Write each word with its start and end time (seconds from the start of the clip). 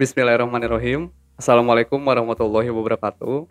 Bismillahirrahmanirrahim. 0.00 1.12
Assalamualaikum 1.36 2.00
warahmatullahi 2.00 2.72
wabarakatuh. 2.72 3.44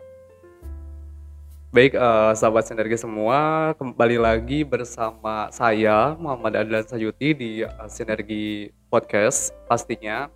Baik, 1.70 1.94
uh, 1.94 2.34
sahabat 2.34 2.66
sinergi 2.66 2.98
semua, 2.98 3.70
kembali 3.78 4.18
lagi 4.18 4.66
bersama 4.66 5.46
saya 5.54 6.18
Muhammad 6.18 6.58
Adlan 6.58 6.82
Sayuti 6.82 7.38
di 7.38 7.50
uh, 7.62 7.86
Sinergi 7.86 8.74
Podcast 8.90 9.54
pastinya. 9.70 10.26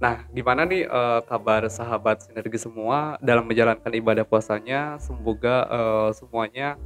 Nah, 0.00 0.24
gimana 0.32 0.64
nih 0.64 0.88
uh, 0.88 1.20
kabar 1.28 1.68
sahabat 1.68 2.24
sinergi 2.24 2.56
semua 2.56 3.20
dalam 3.20 3.44
menjalankan 3.44 3.92
ibadah 3.92 4.24
puasanya? 4.24 4.96
Semoga 5.04 5.68
uh, 5.68 6.10
semuanya 6.16 6.80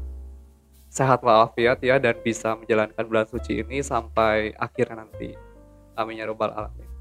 sehat 0.90 1.22
walafiat 1.22 1.78
ya 1.86 2.02
dan 2.02 2.18
bisa 2.18 2.58
menjalankan 2.58 3.06
bulan 3.06 3.30
suci 3.30 3.62
ini 3.62 3.78
sampai 3.78 4.58
akhir 4.58 4.90
nanti. 4.90 5.38
Amin 5.94 6.18
ya 6.18 6.26
robbal 6.26 6.50
alamin. 6.50 6.93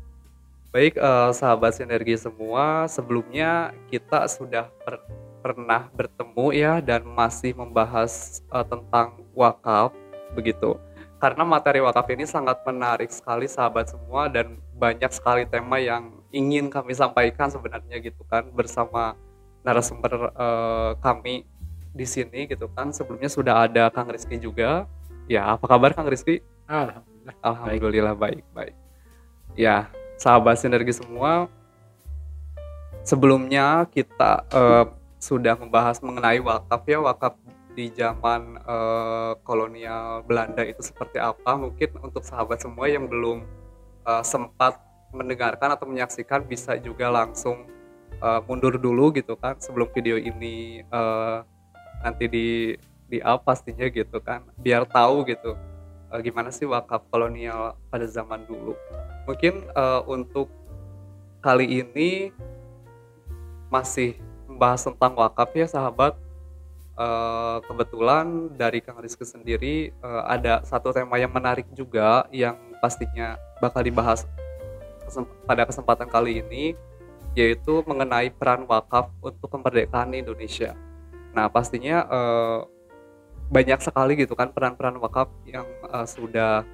Baik 0.74 0.98
uh, 0.98 1.30
sahabat 1.30 1.78
sinergi 1.78 2.18
semua, 2.18 2.90
sebelumnya 2.90 3.78
kita 3.94 4.26
sudah 4.26 4.74
per 4.82 5.06
pernah 5.46 5.86
bertemu 5.94 6.48
ya 6.50 6.82
dan 6.82 7.06
masih 7.06 7.54
membahas 7.54 8.42
uh, 8.50 8.66
tentang 8.66 9.22
wakaf 9.38 9.94
begitu. 10.34 10.82
Karena 11.22 11.46
materi 11.46 11.78
wakaf 11.78 12.10
ini 12.10 12.26
sangat 12.26 12.66
menarik 12.66 13.14
sekali 13.14 13.46
sahabat 13.46 13.94
semua 13.94 14.26
dan 14.34 14.58
banyak 14.74 15.14
sekali 15.14 15.46
tema 15.46 15.78
yang 15.78 16.10
ingin 16.34 16.74
kami 16.74 16.98
sampaikan 16.98 17.54
sebenarnya 17.54 18.02
gitu 18.02 18.26
kan 18.26 18.50
bersama 18.50 19.14
narasumber 19.62 20.34
uh, 20.34 20.98
kami 21.06 21.46
di 21.94 22.08
sini 22.10 22.50
gitu 22.50 22.66
kan. 22.74 22.90
Sebelumnya 22.90 23.30
sudah 23.30 23.70
ada 23.70 23.94
Kang 23.94 24.10
Rizky 24.10 24.42
juga. 24.42 24.90
Ya, 25.30 25.54
apa 25.54 25.70
kabar 25.70 25.94
Kang 25.94 26.10
Rizky? 26.10 26.42
Alhamdulillah. 26.66 27.36
Alhamdulillah 27.46 28.16
baik 28.18 28.42
baik. 28.58 28.74
Ya, 29.54 29.94
sahabat 30.18 30.60
sinergi 30.60 30.96
semua 30.96 31.48
sebelumnya 33.04 33.86
kita 33.92 34.48
uh, 34.50 34.86
sudah 35.20 35.56
membahas 35.56 36.00
mengenai 36.04 36.40
wakaf 36.40 36.84
ya 36.88 37.00
wakaf 37.00 37.36
di 37.74 37.90
zaman 37.90 38.62
uh, 38.64 39.34
kolonial 39.42 40.22
Belanda 40.24 40.62
itu 40.62 40.80
seperti 40.86 41.18
apa. 41.18 41.58
Mungkin 41.58 42.00
untuk 42.06 42.22
sahabat 42.22 42.62
semua 42.62 42.86
yang 42.88 43.10
belum 43.10 43.44
uh, 44.06 44.24
sempat 44.24 44.78
mendengarkan 45.14 45.74
atau 45.74 45.86
menyaksikan 45.86 46.46
bisa 46.46 46.78
juga 46.78 47.10
langsung 47.10 47.66
uh, 48.22 48.42
mundur 48.46 48.78
dulu 48.78 49.14
gitu 49.14 49.38
kan 49.38 49.58
sebelum 49.62 49.90
video 49.94 50.18
ini 50.18 50.82
uh, 50.90 51.46
nanti 52.02 52.26
di 52.26 52.48
di 53.10 53.22
up 53.22 53.46
pastinya 53.46 53.86
gitu 53.94 54.18
kan 54.26 54.42
biar 54.58 54.90
tahu 54.90 55.22
gitu 55.30 55.54
uh, 56.14 56.22
gimana 56.22 56.54
sih 56.54 56.70
wakaf 56.70 57.02
kolonial 57.10 57.74
pada 57.90 58.06
zaman 58.06 58.46
dulu 58.46 58.78
mungkin 59.26 59.66
uh, 59.74 60.06
untuk 60.06 60.54
kali 61.42 61.82
ini 61.82 62.30
masih 63.74 64.22
membahas 64.46 64.86
tentang 64.86 65.18
wakaf 65.18 65.50
ya 65.58 65.66
sahabat 65.66 66.14
uh, 66.94 67.58
kebetulan 67.66 68.54
dari 68.54 68.86
Kang 68.86 69.02
Rizky 69.02 69.26
sendiri 69.26 69.90
uh, 70.06 70.30
ada 70.30 70.62
satu 70.62 70.94
tema 70.94 71.18
yang 71.18 71.34
menarik 71.34 71.66
juga 71.74 72.30
yang 72.30 72.56
pastinya 72.78 73.42
bakal 73.58 73.82
dibahas 73.82 74.30
pada 75.50 75.66
kesempatan 75.66 76.08
kali 76.08 76.46
ini 76.46 76.78
yaitu 77.34 77.82
mengenai 77.90 78.30
peran 78.30 78.70
wakaf 78.70 79.10
untuk 79.18 79.50
kemerdekaan 79.50 80.14
Indonesia. 80.14 80.78
Nah 81.34 81.50
pastinya 81.50 82.06
uh, 82.06 82.60
banyak 83.54 83.80
sekali 83.86 84.18
gitu 84.18 84.34
kan 84.34 84.50
peran-peran 84.50 84.98
wakaf 84.98 85.30
yang 85.46 85.70
uh, 85.86 86.10
sudah 86.10 86.66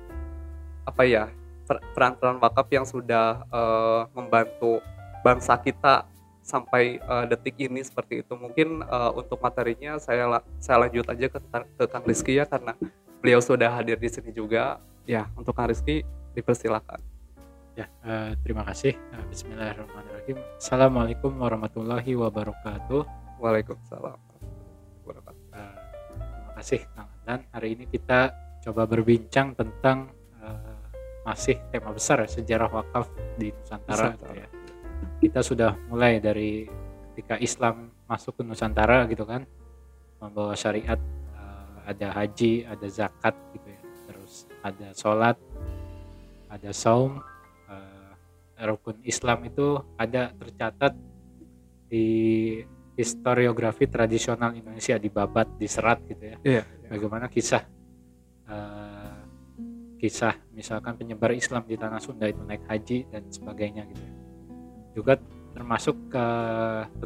apa 0.87 1.03
ya 1.03 1.27
peran-peran 1.67 2.39
wakaf 2.39 2.71
yang 2.71 2.87
sudah 2.87 3.43
uh, 3.51 4.07
membantu 4.15 4.79
bangsa 5.21 5.59
kita 5.59 6.07
sampai 6.41 6.97
uh, 7.05 7.29
detik 7.29 7.59
ini 7.61 7.85
seperti 7.85 8.25
itu. 8.25 8.33
Mungkin 8.33 8.81
uh, 8.87 9.13
untuk 9.13 9.37
materinya 9.37 10.01
saya 10.01 10.41
saya 10.57 10.87
lanjut 10.87 11.05
aja 11.05 11.27
ke, 11.29 11.37
ke 11.77 11.83
Kang 11.85 12.05
Rizky 12.07 12.41
ya 12.41 12.49
karena 12.49 12.73
beliau 13.21 13.37
sudah 13.43 13.69
hadir 13.69 13.99
di 14.01 14.09
sini 14.09 14.33
juga. 14.33 14.81
Ya, 15.05 15.29
untuk 15.37 15.53
Kang 15.53 15.69
Rizky 15.69 16.01
dipersilakan. 16.33 17.03
Ya, 17.77 17.85
uh, 18.01 18.33
terima 18.41 18.65
kasih. 18.65 18.97
Uh, 19.13 19.25
Bismillahirrahmanirrahim. 19.29 20.41
Assalamualaikum 20.57 21.37
warahmatullahi 21.37 22.17
wabarakatuh. 22.17 23.05
Waalaikumsalam. 23.37 24.28
Uh, 26.59 26.63
kasih 26.67 26.83
Kang 26.91 27.07
Dan. 27.23 27.39
Hari 27.55 27.67
ini 27.71 27.87
kita 27.87 28.35
coba 28.59 28.83
berbincang 28.83 29.55
tentang 29.55 30.11
masih 31.23 31.55
tema 31.69 31.93
besar 31.93 32.25
ya, 32.25 32.29
sejarah 32.41 32.67
wakaf 32.67 33.07
di 33.39 33.53
Nusantara, 33.53 34.17
Nusantara. 34.17 34.33
ya. 34.33 34.47
Kita 35.23 35.39
sudah 35.39 35.71
mulai 35.87 36.17
dari 36.19 36.67
ketika 37.13 37.39
Islam 37.39 37.95
masuk 38.09 38.39
ke 38.39 38.43
Nusantara 38.43 39.05
gitu 39.07 39.23
kan, 39.23 39.45
membawa 40.19 40.57
syariat 40.57 40.97
uh, 41.37 41.85
ada 41.85 42.11
haji, 42.17 42.65
ada 42.65 42.87
zakat 42.89 43.37
gitu 43.53 43.67
ya, 43.69 43.81
terus 44.09 44.33
ada 44.65 44.87
sholat, 44.97 45.37
ada 46.49 46.71
saum, 46.73 47.21
uh, 47.69 48.11
rukun 48.65 48.97
Islam 49.05 49.45
itu 49.45 49.79
ada 49.95 50.33
tercatat 50.33 50.97
di 51.87 52.07
historiografi 52.99 53.87
tradisional 53.87 54.51
Indonesia 54.51 54.99
di 54.99 55.07
babat 55.07 55.55
di 55.55 55.67
serat 55.71 56.03
gitu 56.03 56.23
ya. 56.23 56.37
Iya. 56.43 56.63
Bagaimana 56.91 57.31
kisah 57.31 57.63
uh, 58.51 59.19
kisah 59.95 60.35
misalkan 60.51 60.99
penyebar 60.99 61.31
Islam 61.31 61.63
di 61.63 61.79
tanah 61.79 62.03
Sunda 62.03 62.27
itu 62.27 62.43
naik 62.43 62.67
haji 62.67 63.07
dan 63.07 63.23
sebagainya 63.31 63.87
gitu 63.87 64.03
ya. 64.03 64.13
Juga 64.99 65.13
termasuk 65.55 65.95
ke 66.11 66.25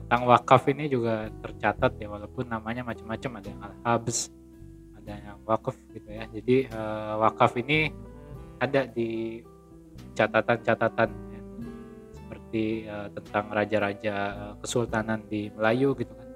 tentang 0.02 0.22
wakaf 0.26 0.66
ini 0.74 0.90
juga 0.90 1.30
tercatat 1.46 1.94
ya 2.02 2.10
walaupun 2.10 2.50
namanya 2.50 2.84
macam-macam 2.84 3.40
ada 3.40 3.48
yang 3.48 3.62
al-habs 3.64 4.30
ada 5.00 5.14
yang 5.16 5.38
wakaf 5.48 5.80
gitu 5.96 6.12
ya 6.12 6.28
jadi 6.28 6.68
uh, 6.76 7.24
wakaf 7.24 7.56
ini 7.56 7.88
ada 8.60 8.88
di 8.88 9.42
catatan-catatan. 10.16 11.10
Seperti 12.54 12.86
uh, 12.86 13.10
tentang 13.10 13.50
raja-raja 13.50 14.16
uh, 14.30 14.54
kesultanan 14.62 15.26
di 15.26 15.50
Melayu 15.58 15.98
gitu 15.98 16.14
kan 16.14 16.30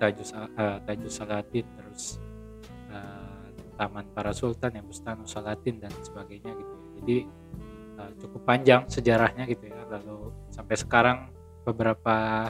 Tajus 0.00 0.32
uh, 0.32 0.80
Tajus 0.88 1.12
Salatin 1.12 1.66
terus 1.76 2.16
taman 3.76 4.08
para 4.16 4.32
sultan 4.32 4.72
yang 4.72 4.88
Bustanu 4.88 5.28
Salatin 5.28 5.76
dan 5.76 5.92
sebagainya 6.00 6.48
gitu 6.56 6.72
ya. 6.72 6.88
Jadi 6.96 7.16
uh, 8.00 8.10
cukup 8.24 8.40
panjang 8.48 8.88
sejarahnya 8.88 9.44
gitu 9.44 9.68
ya. 9.68 9.76
Lalu 9.92 10.32
sampai 10.48 10.76
sekarang 10.80 11.18
beberapa 11.60 12.48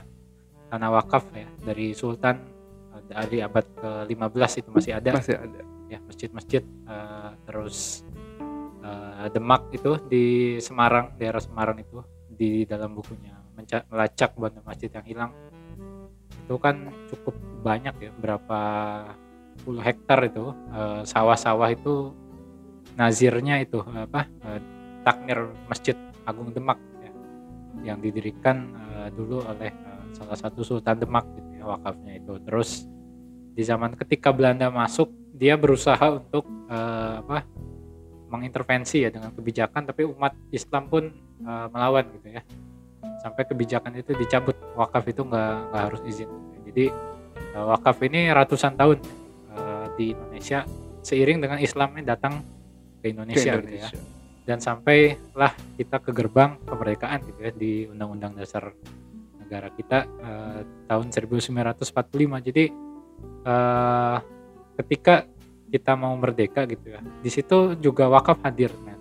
tanah 0.71 0.91
wakaf 0.95 1.27
ya 1.35 1.51
dari 1.67 1.99
sultan 1.99 2.47
uh, 2.95 3.03
dari 3.11 3.43
abad 3.43 3.67
ke-15 3.75 4.63
itu 4.63 4.71
masih 4.71 4.93
ada. 4.95 5.19
Masih 5.19 5.35
ada. 5.35 5.61
Ya, 5.91 5.99
masjid-masjid 6.07 6.63
uh, 6.87 7.35
terus 7.43 8.07
uh, 8.87 9.27
Demak 9.35 9.67
itu 9.75 9.99
di 10.07 10.25
Semarang, 10.63 11.11
daerah 11.19 11.43
Semarang 11.43 11.83
itu 11.83 12.07
di 12.33 12.67
dalam 12.67 12.97
bukunya 12.97 13.35
melacak 13.89 14.37
banyak 14.37 14.63
masjid 14.67 14.91
yang 14.93 15.07
hilang. 15.07 15.33
Itu 16.45 16.61
kan 16.61 16.93
cukup 17.09 17.35
banyak 17.65 17.95
ya 17.99 18.11
berapa 18.15 18.61
10 19.65 19.83
hektar 19.83 20.21
itu 20.29 20.53
sawah 20.53 21.03
sawah-sawah 21.35 21.69
itu 21.73 22.15
nazirnya 22.95 23.61
itu 23.61 23.83
apa 23.83 24.29
uh, 24.47 24.61
takmir 25.03 25.53
Masjid 25.69 25.95
Agung 26.25 26.51
Demak 26.51 26.81
ya, 27.03 27.11
yang 27.93 27.99
didirikan 28.01 28.73
uh, 28.73 29.09
dulu 29.11 29.43
oleh 29.45 29.75
salah 30.17 30.39
satu 30.39 30.65
Sultan 30.65 30.97
Demak 31.03 31.29
gitu 31.35 31.61
ya 31.61 31.65
wakafnya 31.67 32.17
itu. 32.17 32.41
Terus 32.41 32.89
di 33.57 33.63
zaman 33.65 33.97
ketika 33.97 34.33
Belanda 34.33 34.69
masuk 34.73 35.13
dia 35.37 35.57
berusaha 35.57 36.13
untuk 36.13 36.45
apa 36.67 37.45
mengintervensi 38.27 39.07
ya 39.07 39.11
dengan 39.15 39.31
kebijakan 39.31 39.87
tapi 39.87 40.03
umat 40.07 40.35
Islam 40.51 40.91
pun 40.91 41.11
uh, 41.47 41.67
melawan 41.71 42.11
gitu 42.19 42.35
ya 42.35 42.43
sampai 43.23 43.43
kebijakan 43.47 43.97
itu 43.99 44.13
dicabut 44.19 44.55
wakaf 44.75 45.07
itu 45.07 45.23
nggak 45.23 45.53
nggak 45.71 45.83
harus 45.91 46.01
izin 46.07 46.31
jadi 46.67 46.91
uh, 47.55 47.71
wakaf 47.75 48.03
ini 48.03 48.31
ratusan 48.35 48.75
tahun 48.75 48.99
di 49.97 50.13
Indonesia 50.13 50.69
seiring 51.01 51.41
dengan 51.41 51.59
Islamnya 51.59 52.15
datang 52.15 52.45
ke 53.01 53.11
Indonesia, 53.11 53.57
ke 53.57 53.65
Indonesia. 53.65 53.91
Gitu 53.91 53.99
ya. 53.99 54.15
Dan 54.47 54.59
sampailah 54.63 55.53
kita 55.75 55.97
ke 55.99 56.11
gerbang 56.15 56.55
kemerdekaan 56.63 57.19
gitu 57.27 57.41
ya 57.43 57.51
di 57.51 57.73
Undang-Undang 57.91 58.39
Dasar 58.39 58.71
negara 59.43 59.71
kita 59.75 60.07
uh, 60.07 60.61
tahun 60.87 61.07
1945. 61.11 62.47
Jadi 62.47 62.65
uh, 63.43 64.19
ketika 64.79 65.27
kita 65.77 65.93
mau 65.93 66.17
merdeka 66.17 66.65
gitu 66.65 66.97
ya, 66.97 67.05
di 67.05 67.29
situ 67.29 67.77
juga 67.77 68.09
wakaf 68.09 68.41
hadir. 68.41 68.73
Kan? 68.73 68.99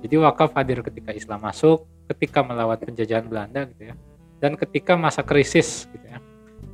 Jadi 0.00 0.14
wakaf 0.16 0.56
hadir 0.56 0.80
ketika 0.80 1.12
Islam 1.12 1.44
masuk, 1.44 1.84
ketika 2.08 2.40
melawan 2.40 2.80
penjajahan 2.80 3.28
Belanda 3.28 3.68
gitu 3.68 3.92
ya, 3.92 3.94
dan 4.40 4.56
ketika 4.56 4.96
masa 4.96 5.20
krisis 5.20 5.84
gitu 5.92 6.08
ya 6.08 6.18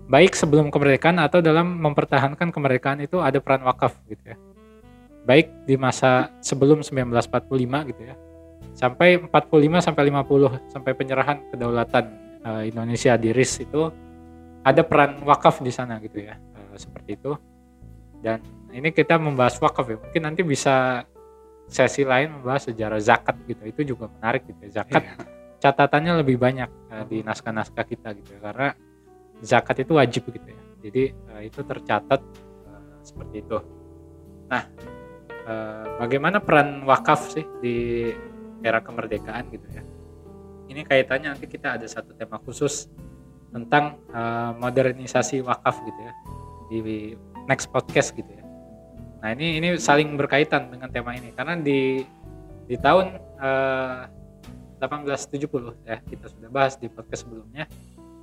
baik 0.09 0.37
sebelum 0.37 0.69
kemerdekaan 0.69 1.17
atau 1.17 1.41
dalam 1.41 1.81
mempertahankan 1.81 2.53
kemerdekaan 2.53 3.01
itu 3.01 3.21
ada 3.25 3.41
peran 3.41 3.65
wakaf 3.65 3.97
gitu 4.09 4.21
ya. 4.35 4.37
Baik 5.25 5.49
di 5.65 5.81
masa 5.81 6.29
sebelum 6.45 6.85
1945 6.85 7.91
gitu 7.93 8.03
ya. 8.05 8.17
sampai 8.75 9.23
45 9.31 9.87
sampai 9.87 10.03
50 10.11 10.75
sampai 10.75 10.93
penyerahan 10.99 11.39
kedaulatan 11.55 12.05
uh, 12.43 12.63
Indonesia 12.67 13.15
di 13.15 13.31
RIS 13.31 13.63
itu 13.63 13.87
ada 14.67 14.83
peran 14.83 15.23
wakaf 15.23 15.63
di 15.63 15.71
sana 15.71 16.03
gitu 16.03 16.27
ya 16.27 16.35
uh, 16.35 16.75
seperti 16.75 17.15
itu 17.15 17.39
dan 18.25 18.41
ini 18.73 18.89
kita 18.89 19.21
membahas 19.21 19.61
wakaf 19.61 19.85
ya. 19.85 19.97
Mungkin 20.01 20.23
nanti 20.25 20.41
bisa 20.41 21.05
sesi 21.69 22.09
lain 22.09 22.41
membahas 22.41 22.73
sejarah 22.73 22.97
zakat 22.99 23.37
gitu. 23.45 23.63
Itu 23.69 23.81
juga 23.85 24.09
menarik 24.09 24.49
gitu 24.49 24.65
ya. 24.65 24.81
Zakat 24.81 25.05
yeah. 25.05 25.17
catatannya 25.61 26.25
lebih 26.25 26.41
banyak 26.41 26.71
uh, 26.89 27.05
di 27.05 27.21
naskah-naskah 27.21 27.85
kita 27.85 28.17
gitu 28.17 28.41
ya. 28.41 28.41
Karena 28.41 28.69
zakat 29.45 29.85
itu 29.85 29.93
wajib 29.95 30.25
gitu 30.33 30.49
ya. 30.49 30.63
Jadi 30.89 31.03
uh, 31.13 31.43
itu 31.45 31.61
tercatat 31.61 32.21
uh, 32.65 32.97
seperti 33.05 33.45
itu. 33.45 33.61
Nah 34.49 34.63
uh, 35.45 35.87
bagaimana 36.01 36.41
peran 36.41 36.83
wakaf 36.89 37.31
sih 37.37 37.45
di 37.61 38.09
era 38.65 38.81
kemerdekaan 38.81 39.53
gitu 39.53 39.69
ya. 39.69 39.85
Ini 40.65 40.81
kaitannya 40.83 41.37
nanti 41.37 41.45
kita 41.45 41.77
ada 41.77 41.85
satu 41.85 42.17
tema 42.17 42.41
khusus 42.41 42.89
tentang 43.53 44.01
uh, 44.11 44.57
modernisasi 44.57 45.45
wakaf 45.45 45.79
gitu 45.85 46.01
ya. 46.01 46.13
Di 46.73 46.79
next 47.49 47.69
podcast 47.71 48.13
gitu 48.17 48.29
ya. 48.29 48.45
Nah 49.25 49.33
ini 49.33 49.61
ini 49.61 49.69
saling 49.81 50.17
berkaitan 50.21 50.69
dengan 50.69 50.89
tema 50.93 51.17
ini 51.17 51.33
karena 51.33 51.57
di 51.57 52.05
di 52.65 52.77
tahun 52.81 53.21
uh, 53.41 54.09
eh, 54.81 54.85
1870 54.85 55.89
ya 55.89 55.97
kita 56.05 56.29
sudah 56.29 56.51
bahas 56.53 56.77
di 56.77 56.93
podcast 56.93 57.25
sebelumnya 57.25 57.65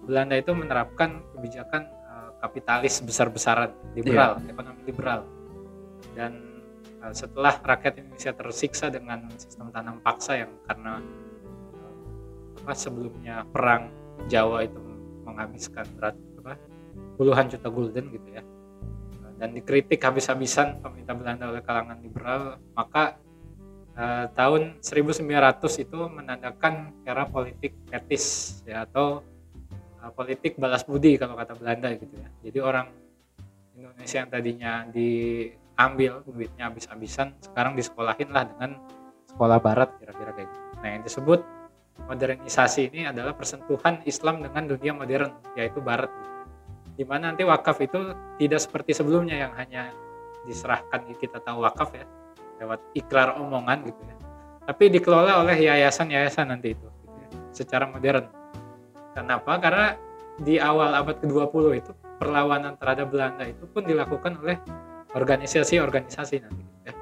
Belanda 0.06 0.38
itu 0.38 0.54
menerapkan 0.54 1.22
kebijakan 1.38 1.90
uh, 2.10 2.30
kapitalis 2.42 3.02
besar-besaran 3.02 3.74
liberal 3.94 4.42
yeah. 4.42 4.50
ekonomi 4.50 4.82
liberal 4.86 5.26
dan 6.18 6.52
Eh, 7.02 7.14
setelah 7.18 7.58
rakyat 7.58 7.98
Indonesia 7.98 8.30
tersiksa 8.30 8.94
dengan 8.94 9.26
sistem 9.34 9.74
tanam 9.74 9.98
paksa 10.06 10.38
yang 10.38 10.54
karena 10.70 11.02
eh, 11.74 12.62
apa 12.62 12.74
sebelumnya 12.78 13.42
perang 13.50 13.90
Jawa 14.30 14.70
itu 14.70 14.78
menghabiskan 15.26 15.82
berat 15.98 16.14
apa 16.38 16.62
puluhan 17.18 17.50
juta 17.50 17.74
gulden 17.74 18.06
gitu 18.14 18.30
ya 18.30 18.46
dan 19.42 19.58
dikritik 19.58 19.98
habis-habisan 19.98 20.86
pemerintah 20.86 21.18
Belanda 21.18 21.50
oleh 21.50 21.66
kalangan 21.66 21.98
liberal 21.98 22.62
maka 22.78 23.18
eh, 23.98 24.30
tahun 24.38 24.78
1900 24.86 25.26
itu 25.82 26.00
menandakan 26.14 26.94
era 27.02 27.26
politik 27.26 27.74
etis 27.90 28.62
ya 28.70 28.86
atau 28.86 29.26
eh, 29.98 30.12
politik 30.14 30.62
balas 30.62 30.86
budi 30.86 31.18
kalau 31.18 31.34
kata 31.34 31.58
Belanda 31.58 31.90
gitu 31.98 32.14
ya 32.14 32.30
jadi 32.46 32.60
orang 32.62 32.88
Indonesia 33.74 34.18
yang 34.22 34.30
tadinya 34.30 34.74
di 34.86 35.10
ambil 35.74 36.22
duitnya 36.22 36.70
habis-habisan 36.70 37.34
sekarang 37.42 37.74
disekolahin 37.74 38.30
lah 38.30 38.46
dengan 38.46 38.78
sekolah 39.26 39.58
barat 39.58 39.90
kira-kira 39.98 40.38
kayak 40.38 40.50
gitu 40.54 40.70
nah 40.86 40.90
yang 40.94 41.02
disebut 41.02 41.42
modernisasi 42.06 42.94
ini 42.94 43.10
adalah 43.10 43.34
persentuhan 43.34 44.06
Islam 44.06 44.46
dengan 44.46 44.70
dunia 44.70 44.94
modern 44.94 45.34
yaitu 45.58 45.82
barat 45.82 46.14
gitu. 46.14 46.31
Di 47.01 47.06
mana 47.09 47.33
nanti 47.33 47.42
wakaf 47.42 47.81
itu 47.81 48.13
tidak 48.38 48.62
seperti 48.62 48.94
sebelumnya 48.94 49.33
yang 49.33 49.57
hanya 49.57 49.89
diserahkan 50.45 51.01
kita 51.18 51.42
tahu 51.42 51.65
wakaf 51.65 51.89
ya 51.98 52.06
lewat 52.62 52.77
ikrar 52.94 53.42
omongan 53.42 53.89
gitu 53.89 53.98
ya. 54.06 54.15
Tapi 54.69 54.94
dikelola 54.94 55.42
oleh 55.42 55.57
yayasan-yayasan 55.57 56.53
nanti 56.53 56.77
itu 56.77 56.86
gitu 56.86 57.18
ya, 57.18 57.27
secara 57.50 57.89
modern. 57.89 58.30
Kenapa? 59.18 59.57
Karena 59.57 59.98
di 60.38 60.62
awal 60.62 60.94
abad 60.94 61.18
ke-20 61.25 61.65
itu 61.74 61.92
perlawanan 62.21 62.77
terhadap 62.77 63.09
Belanda 63.09 63.50
itu 63.50 63.65
pun 63.65 63.81
dilakukan 63.81 64.38
oleh 64.38 64.62
organisasi-organisasi 65.18 66.36
nanti 66.38 66.63
ya. 66.86 66.94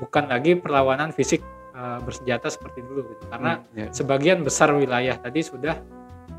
bukan 0.00 0.24
lagi 0.24 0.56
perlawanan 0.56 1.12
fisik 1.12 1.44
uh, 1.76 2.00
bersenjata 2.00 2.48
seperti 2.48 2.80
dulu 2.80 3.12
gitu. 3.12 3.28
Karena 3.28 3.60
hmm, 3.60 3.76
yeah. 3.76 3.90
sebagian 3.92 4.40
besar 4.40 4.72
wilayah 4.72 5.20
tadi 5.20 5.44
sudah 5.44 5.76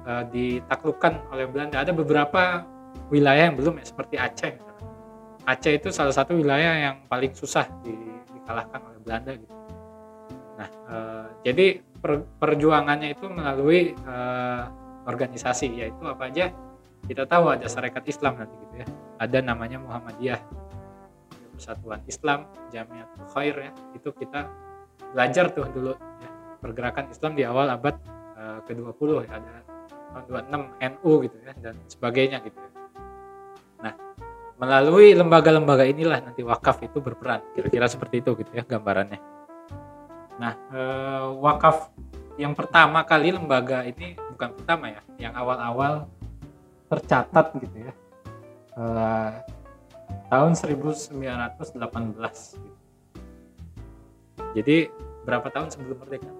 uh, 0.09 0.25
ditaklukkan 0.25 1.29
oleh 1.29 1.45
Belanda. 1.45 1.85
Ada 1.85 1.93
beberapa 1.93 2.65
wilayah 3.09 3.51
yang 3.51 3.57
belum 3.57 3.81
ya 3.81 3.85
seperti 3.85 4.15
Aceh. 4.17 4.53
Aceh 5.45 5.73
itu 5.77 5.89
salah 5.93 6.13
satu 6.13 6.33
wilayah 6.33 6.73
yang 6.89 6.95
paling 7.05 7.33
susah 7.37 7.69
di, 7.85 7.93
dikalahkan 8.33 8.81
oleh 8.81 8.99
Belanda 9.05 9.31
gitu. 9.37 9.55
Nah 10.57 10.69
uh, 10.89 11.27
jadi 11.45 11.81
per, 12.01 12.25
perjuangannya 12.41 13.13
itu 13.13 13.25
melalui 13.29 13.93
uh, 14.05 14.69
organisasi 15.05 15.69
yaitu 15.73 16.03
apa 16.05 16.29
aja? 16.29 16.49
Kita 17.05 17.29
tahu 17.29 17.53
ada 17.53 17.69
Sarekat 17.69 18.05
Islam 18.09 18.41
nanti 18.41 18.57
gitu 18.57 18.75
ya. 18.81 18.87
Ada 19.21 19.45
namanya 19.45 19.77
Muhammadiyah. 19.77 20.41
Persatuan 21.55 22.01
Islam 22.09 22.49
Jamiatul 22.73 23.25
Khair 23.31 23.55
ya. 23.69 23.71
Itu 23.93 24.09
kita 24.11 24.49
belajar 25.13 25.53
tuh 25.53 25.69
dulu 25.69 25.93
ya, 25.95 26.29
pergerakan 26.59 27.07
Islam 27.13 27.37
di 27.37 27.45
awal 27.45 27.69
abad 27.69 27.95
uh, 28.35 28.59
ke-20 28.65 29.29
ya. 29.29 29.37
Ada 29.37 29.53
tahun 30.15 30.47
26 30.49 30.93
NU 30.95 31.11
gitu 31.27 31.37
ya 31.43 31.53
dan 31.59 31.75
sebagainya 31.91 32.37
gitu 32.41 32.57
ya. 32.57 32.71
Melalui 34.55 35.11
lembaga-lembaga 35.11 35.83
inilah 35.83 36.23
nanti 36.23 36.39
wakaf 36.39 36.79
itu 36.79 37.03
berperan 37.03 37.43
kira-kira 37.51 37.91
seperti 37.91 38.23
itu 38.23 38.31
gitu 38.39 38.51
ya 38.55 38.63
gambarannya. 38.63 39.19
Nah, 40.39 40.53
uh, 40.71 41.35
wakaf 41.43 41.91
yang 42.39 42.55
pertama 42.55 43.03
kali 43.03 43.35
lembaga 43.35 43.83
ini 43.83 44.15
bukan 44.35 44.55
pertama 44.55 44.91
ya, 44.91 45.01
yang 45.19 45.33
awal-awal 45.35 46.07
tercatat 46.87 47.51
gitu 47.59 47.91
ya. 47.91 47.93
Uh, 48.75 49.31
tahun 50.31 50.55
1918 50.55 51.15
jadi 54.55 54.87
berapa 55.27 55.47
tahun 55.51 55.67
sebelum 55.67 55.99
merdeka? 55.99 56.31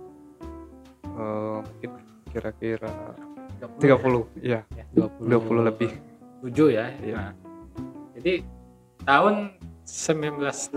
Uh, 1.16 1.60
mungkin 1.64 2.00
kira-kira 2.32 2.92
30, 3.60 3.80
30 3.80 4.44
ya, 4.44 4.64
ya 4.72 4.86
20, 4.96 5.28
20 5.32 5.68
lebih. 5.68 5.92
7 6.44 6.76
ya, 6.76 6.86
ya. 7.04 7.16
Nah, 7.16 7.32
jadi 8.26 8.42
tahun 9.06 9.54
1918 9.86 10.74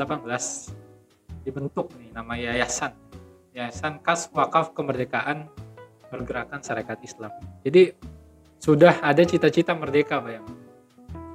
dibentuk 1.49 1.89
nih 1.97 2.13
nama 2.13 2.37
yayasan. 2.37 2.93
Yayasan 3.57 4.05
Kas 4.05 4.29
Wakaf 4.37 4.77
Kemerdekaan 4.77 5.49
Pergerakan 6.13 6.61
Syarikat 6.61 7.01
Islam. 7.01 7.33
Jadi 7.65 7.97
sudah 8.61 9.01
ada 9.01 9.25
cita-cita 9.25 9.73
merdeka 9.73 10.21
bayang 10.21 10.45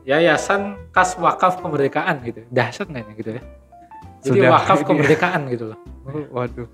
yayasan 0.06 0.78
kas 0.94 1.18
wakaf 1.18 1.64
kemerdekaan 1.64 2.22
gitu. 2.28 2.46
Dahsyat 2.54 2.94
nggak 2.94 3.04
gitu 3.18 3.32
ya? 3.34 3.42
Jadi 4.22 4.40
Sudah, 4.40 4.50
wakaf 4.54 4.86
kemerdekaan 4.86 5.50
gitu 5.50 5.74
loh. 5.74 5.80
Oh, 6.04 6.44
waduh. 6.44 6.68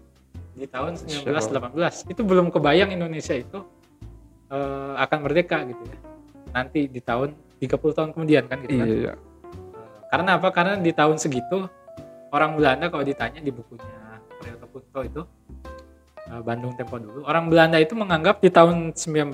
Di 0.57 0.65
tahun 0.65 0.97
1918 0.99 2.11
itu 2.11 2.21
belum 2.25 2.49
kebayang 2.49 2.91
Indonesia 2.91 3.37
itu 3.37 3.61
uh, 4.49 4.97
akan 4.99 5.17
merdeka 5.21 5.63
gitu 5.63 5.79
ya. 5.85 5.97
Nanti 6.49 6.89
di 6.89 6.97
tahun 6.97 7.37
30 7.61 7.77
tahun 7.93 8.09
kemudian 8.17 8.49
kan 8.49 8.57
gitu 8.65 8.73
kan? 8.73 8.87
iya, 8.89 8.97
iya. 8.97 9.13
Uh, 9.13 9.28
karena 10.09 10.41
apa? 10.41 10.49
Karena 10.49 10.73
di 10.81 10.89
tahun 10.89 11.21
segitu 11.21 11.69
orang 12.33 12.57
Belanda 12.57 12.89
kalau 12.89 13.05
ditanya 13.05 13.41
di 13.41 13.53
bukunya 13.53 14.21
Priyoto 14.41 14.65
Punto 14.69 14.99
itu 15.05 15.21
uh, 16.29 16.41
Bandung 16.41 16.73
Tempo 16.77 16.95
dulu 17.01 17.25
orang 17.25 17.49
Belanda 17.49 17.77
itu 17.81 17.97
menganggap 17.97 18.41
di 18.41 18.49
tahun 18.53 18.93
19 18.93 19.33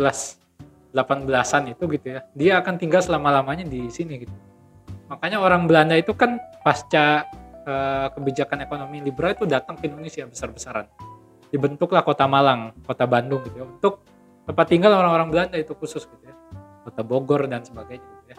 18-an 0.95 1.63
itu 1.75 1.83
gitu 1.91 2.07
ya 2.07 2.19
dia 2.31 2.53
akan 2.63 2.79
tinggal 2.79 3.03
selama-lamanya 3.03 3.67
di 3.67 3.91
sini 3.91 4.23
gitu. 4.23 4.35
Makanya 5.11 5.43
orang 5.43 5.67
Belanda 5.67 5.93
itu 5.99 6.15
kan 6.15 6.39
pasca 6.63 7.27
uh, 7.67 8.07
kebijakan 8.15 8.63
ekonomi 8.63 9.03
liberal 9.03 9.35
itu 9.35 9.45
datang 9.45 9.75
ke 9.75 9.91
Indonesia 9.91 10.23
besar-besaran. 10.25 10.87
Dibentuklah 11.51 12.01
kota 12.01 12.25
Malang 12.25 12.71
kota 12.87 13.03
Bandung 13.05 13.43
gitu 13.43 13.59
ya 13.59 13.65
untuk 13.67 14.01
tempat 14.47 14.65
tinggal 14.71 14.95
orang-orang 14.95 15.29
Belanda 15.29 15.57
itu 15.59 15.75
khusus 15.75 16.07
gitu 16.07 16.23
ya. 16.25 16.35
Kota 16.87 17.03
Bogor 17.03 17.43
dan 17.51 17.61
sebagainya 17.61 18.01
gitu 18.01 18.25
ya 18.31 18.37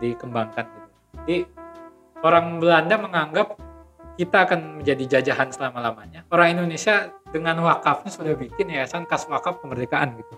dikembangkan 0.00 0.64
gitu. 0.70 0.88
Jadi 1.20 1.36
orang 2.24 2.60
Belanda 2.60 2.96
menganggap 3.00 3.56
kita 4.20 4.44
akan 4.44 4.84
menjadi 4.84 5.18
jajahan 5.18 5.48
selama-lamanya. 5.48 6.28
Orang 6.28 6.60
Indonesia 6.60 7.08
dengan 7.32 7.56
wakafnya 7.64 8.12
sudah 8.12 8.36
bikin 8.36 8.68
yayasan 8.68 9.08
kas 9.08 9.24
wakaf 9.24 9.64
kemerdekaan 9.64 10.20
gitu. 10.20 10.34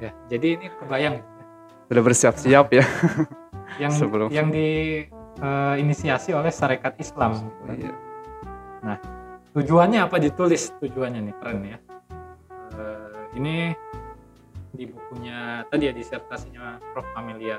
Ya 0.00 0.10
jadi 0.32 0.56
ini 0.56 0.66
kebayang. 0.80 1.20
Sudah 1.92 2.02
bersiap-siap 2.02 2.66
ya. 2.72 2.84
Yang 3.80 4.04
sebelum. 4.04 4.28
yang 4.28 4.52
diinisiasi 4.52 6.28
eh, 6.28 6.36
uh, 6.36 6.44
oleh 6.44 6.52
Sarekat 6.52 6.92
Islam. 7.00 7.48
Iya. 7.72 7.96
nah 8.84 9.00
tujuannya 9.56 10.04
apa? 10.04 10.20
Ditulis 10.20 10.76
tujuannya 10.76 11.32
nih 11.32 11.34
keren 11.40 11.60
ya. 11.64 11.78
Uh, 12.76 13.32
ini 13.32 13.72
di 14.76 14.84
bukunya 14.92 15.64
tadi 15.72 15.88
ya 15.88 15.92
disertasinya 15.96 16.84
Prof. 16.92 17.08
Amelia 17.16 17.56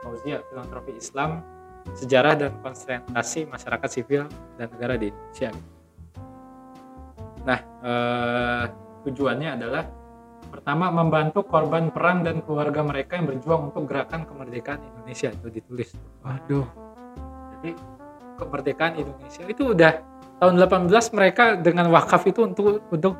Fauzia 0.00 0.40
Filantropi 0.48 0.96
Islam 0.96 1.44
Sejarah 1.92 2.34
dan 2.38 2.52
Konsentrasi 2.62 3.46
Masyarakat 3.50 3.88
Sipil 3.90 4.24
dan 4.56 4.70
Negara 4.70 4.94
di 4.96 5.10
Indonesia. 5.10 5.50
Nah, 7.42 7.60
eh, 7.82 8.64
tujuannya 9.06 9.50
adalah 9.58 9.84
Pertama, 10.52 10.92
membantu 10.92 11.48
korban 11.48 11.88
perang 11.88 12.20
dan 12.20 12.44
keluarga 12.44 12.84
mereka 12.84 13.16
yang 13.16 13.24
berjuang 13.24 13.72
untuk 13.72 13.88
gerakan 13.88 14.28
kemerdekaan 14.28 14.84
Indonesia 14.84 15.32
itu 15.32 15.48
ditulis. 15.48 15.96
Waduh. 16.20 16.68
Jadi 17.56 17.72
kemerdekaan 18.36 18.92
Indonesia 19.00 19.42
itu 19.48 19.72
udah 19.72 19.92
tahun 20.42 20.54
18 20.60 20.90
mereka 21.16 21.44
dengan 21.56 21.86
wakaf 21.94 22.26
itu 22.26 22.42
untuk 22.42 22.84
untuk 22.90 23.14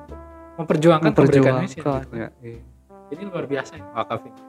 memperjuangkan 0.59 1.15
kemerdekaan 1.15 1.65
Indonesia 1.65 1.81
gitu. 1.81 2.15
ya, 2.19 2.29
iya. 2.43 2.61
jadi 3.09 3.23
luar 3.31 3.47
biasa 3.47 3.73
ya 3.79 3.87
wakaf 3.95 4.21
ini 4.27 4.43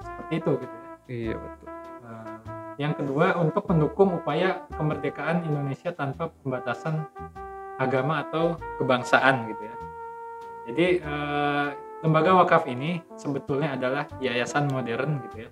seperti 0.00 0.34
itu 0.38 0.50
gitu 0.62 0.74
ya 0.78 0.88
iya 1.10 1.34
betul 1.36 1.68
yang 2.82 2.98
kedua 2.98 3.38
untuk 3.38 3.70
mendukung 3.70 4.10
upaya 4.12 4.66
kemerdekaan 4.74 5.46
Indonesia 5.46 5.94
tanpa 5.94 6.34
pembatasan 6.42 7.06
agama 7.78 8.26
atau 8.26 8.58
kebangsaan 8.76 9.46
gitu 9.46 9.62
ya. 9.62 9.74
Jadi 10.66 10.86
eh, 10.98 11.66
lembaga 12.02 12.34
wakaf 12.34 12.66
ini 12.66 12.98
sebetulnya 13.14 13.78
adalah 13.78 14.10
yayasan 14.18 14.66
modern 14.66 15.22
gitu 15.22 15.46
ya. 15.46 15.50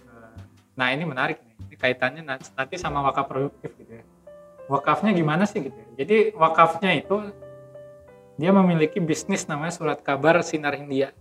Eh, 0.00 0.40
Nah 0.74 0.88
ini 0.90 1.04
menarik 1.04 1.38
nih, 1.38 1.54
ini 1.62 1.74
kaitannya 1.76 2.22
na- 2.24 2.40
nanti 2.40 2.74
sama 2.74 3.04
wakaf 3.04 3.28
produktif 3.28 3.76
gitu 3.76 4.00
ya. 4.00 4.04
Wakafnya 4.64 5.12
gimana 5.12 5.44
sih 5.44 5.60
gitu 5.60 5.76
ya? 5.76 5.88
Jadi 6.00 6.16
wakafnya 6.32 6.96
itu 6.96 7.20
dia 8.34 8.50
memiliki 8.50 8.96
bisnis 8.98 9.44
namanya 9.44 9.76
surat 9.76 10.00
kabar 10.00 10.40
sinar 10.40 10.72
Hindia. 10.72 11.12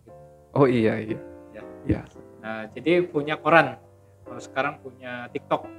oh 0.53 0.63
iya 0.63 0.95
iya 0.98 1.19
Ya. 1.51 1.62
ya 1.83 2.01
Nah, 2.39 2.67
jadi 2.72 3.03
punya 3.03 3.36
koran. 3.36 3.82
Kalau 4.33 4.41
sekarang 4.49 4.81
punya 4.81 5.29
TikTok 5.29 5.69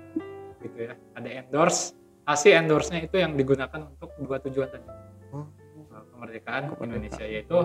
gitu 0.63 0.79
ya. 0.79 0.95
Ada 1.19 1.43
endorse. 1.43 1.99
Hasil 2.23 2.55
endorse-nya 2.55 3.03
itu 3.03 3.19
yang 3.19 3.35
digunakan 3.35 3.91
untuk 3.91 4.15
dua 4.23 4.39
tujuan 4.47 4.71
tadi. 4.71 4.87
Kemerdekaan 6.15 6.71
Kemerdekaan. 6.71 6.87
Indonesia 6.87 7.27
yaitu 7.27 7.59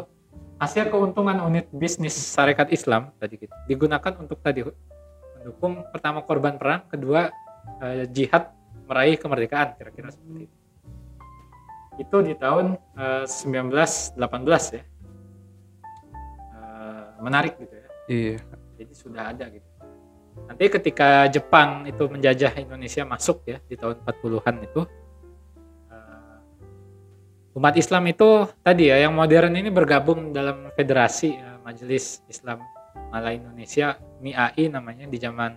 hasil 0.57 0.89
keuntungan 0.89 1.45
unit 1.45 1.69
bisnis 1.69 2.17
syarikat 2.17 2.73
Islam 2.73 3.13
tadi 3.21 3.37
gitu. 3.37 3.53
Digunakan 3.69 4.17
untuk 4.17 4.41
tadi 4.41 4.65
mendukung 5.37 5.85
pertama 5.93 6.25
korban 6.25 6.57
perang, 6.57 6.89
kedua 6.89 7.29
eh, 7.85 8.09
jihad 8.09 8.49
meraih 8.89 9.21
kemerdekaan 9.21 9.77
kira-kira 9.77 10.09
seperti 10.09 10.49
itu. 10.49 10.57
Itu 12.01 12.17
di 12.25 12.33
tahun 12.33 12.81
eh, 12.97 13.29
1918 13.29 14.17
ya. 14.73 14.81
Eh, 16.57 17.05
menarik 17.21 17.61
gitu 17.61 17.77
ya 17.77 17.87
iya 18.09 18.41
jadi 18.79 18.93
sudah 18.95 19.23
ada 19.35 19.45
gitu. 19.51 19.68
Nanti 20.45 20.65
ketika 20.69 21.27
Jepang 21.31 21.87
itu 21.87 22.03
menjajah 22.07 22.55
Indonesia 22.59 23.03
masuk 23.07 23.47
ya 23.47 23.57
di 23.63 23.75
tahun 23.79 24.03
40-an 24.03 24.55
itu 24.63 24.81
eh, 25.91 26.37
umat 27.55 27.75
Islam 27.79 28.03
itu 28.11 28.43
tadi 28.59 28.91
ya 28.91 28.99
yang 29.07 29.15
modern 29.15 29.55
ini 29.55 29.71
bergabung 29.71 30.35
dalam 30.35 30.71
federasi 30.75 31.35
eh, 31.35 31.57
Majelis 31.63 32.23
Islam 32.27 32.59
Malaya 33.09 33.39
Indonesia 33.39 33.97
MIAI 34.19 34.67
namanya 34.67 35.05
di 35.07 35.17
zaman 35.17 35.51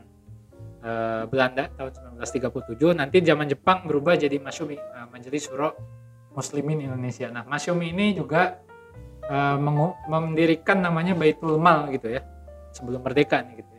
eh, 0.86 1.22
Belanda 1.26 1.66
tahun 1.74 2.18
1937 2.22 2.94
nanti 2.94 3.16
zaman 3.26 3.46
Jepang 3.50 3.84
berubah 3.84 4.14
jadi 4.14 4.38
Masyumi 4.38 4.78
eh, 4.78 5.06
Majelis 5.10 5.50
Syuro 5.50 5.74
Muslimin 6.32 6.80
Indonesia. 6.88 7.28
Nah, 7.28 7.44
Masyumi 7.44 7.92
ini 7.92 8.16
juga 8.16 8.56
mengu- 9.60 9.94
mendirikan 10.10 10.80
namanya 10.80 11.12
Baitul 11.14 11.60
Mal 11.60 11.92
gitu 11.92 12.08
ya 12.08 12.24
sebelum 12.72 13.04
merdeka 13.04 13.44
nih 13.44 13.60
gitu 13.60 13.71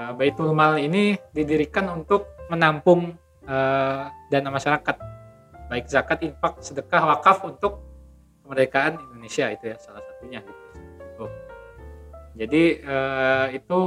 ya. 0.00 0.08
Eh, 0.08 0.12
Baitul 0.16 0.56
Mal 0.56 0.80
ini 0.80 1.20
didirikan 1.36 1.92
untuk 1.92 2.26
menampung 2.48 3.12
eh, 3.44 4.02
dana 4.08 4.48
masyarakat 4.48 4.96
baik 5.70 5.86
zakat, 5.86 6.18
infak, 6.26 6.58
sedekah, 6.58 7.06
wakaf 7.14 7.46
untuk 7.46 7.78
kemerdekaan 8.42 8.98
Indonesia 8.98 9.46
itu 9.54 9.70
ya 9.70 9.76
salah 9.78 10.02
satunya 10.02 10.42
gitu. 10.42 10.62
Itu. 10.98 11.26
Jadi 12.40 12.62
eh, 12.82 13.46
itu 13.54 13.80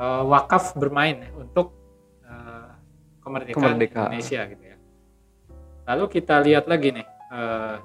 eh, 0.00 0.22
wakaf 0.26 0.74
bermain 0.74 1.22
ya, 1.22 1.30
untuk 1.38 1.76
eh, 2.26 2.70
kemerdekaan, 3.22 3.76
Kemerdekaan. 3.76 4.10
Indonesia 4.10 4.40
gitu 4.50 4.64
ya. 4.64 4.76
Lalu 5.90 6.04
kita 6.10 6.34
lihat 6.42 6.64
lagi 6.66 6.88
nih 6.90 7.06
eh, 7.06 7.76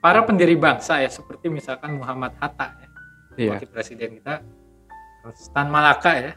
para 0.00 0.24
pendiri 0.24 0.56
bangsa 0.56 1.02
ya 1.02 1.10
seperti 1.12 1.52
misalkan 1.52 1.98
Muhammad 1.98 2.32
Hatta 2.40 2.79
iya. 3.36 3.58
wakil 3.58 3.68
presiden 3.70 4.18
kita 4.18 4.42
terus 5.20 5.52
Tan 5.52 5.68
Malaka 5.68 6.12
ya. 6.16 6.32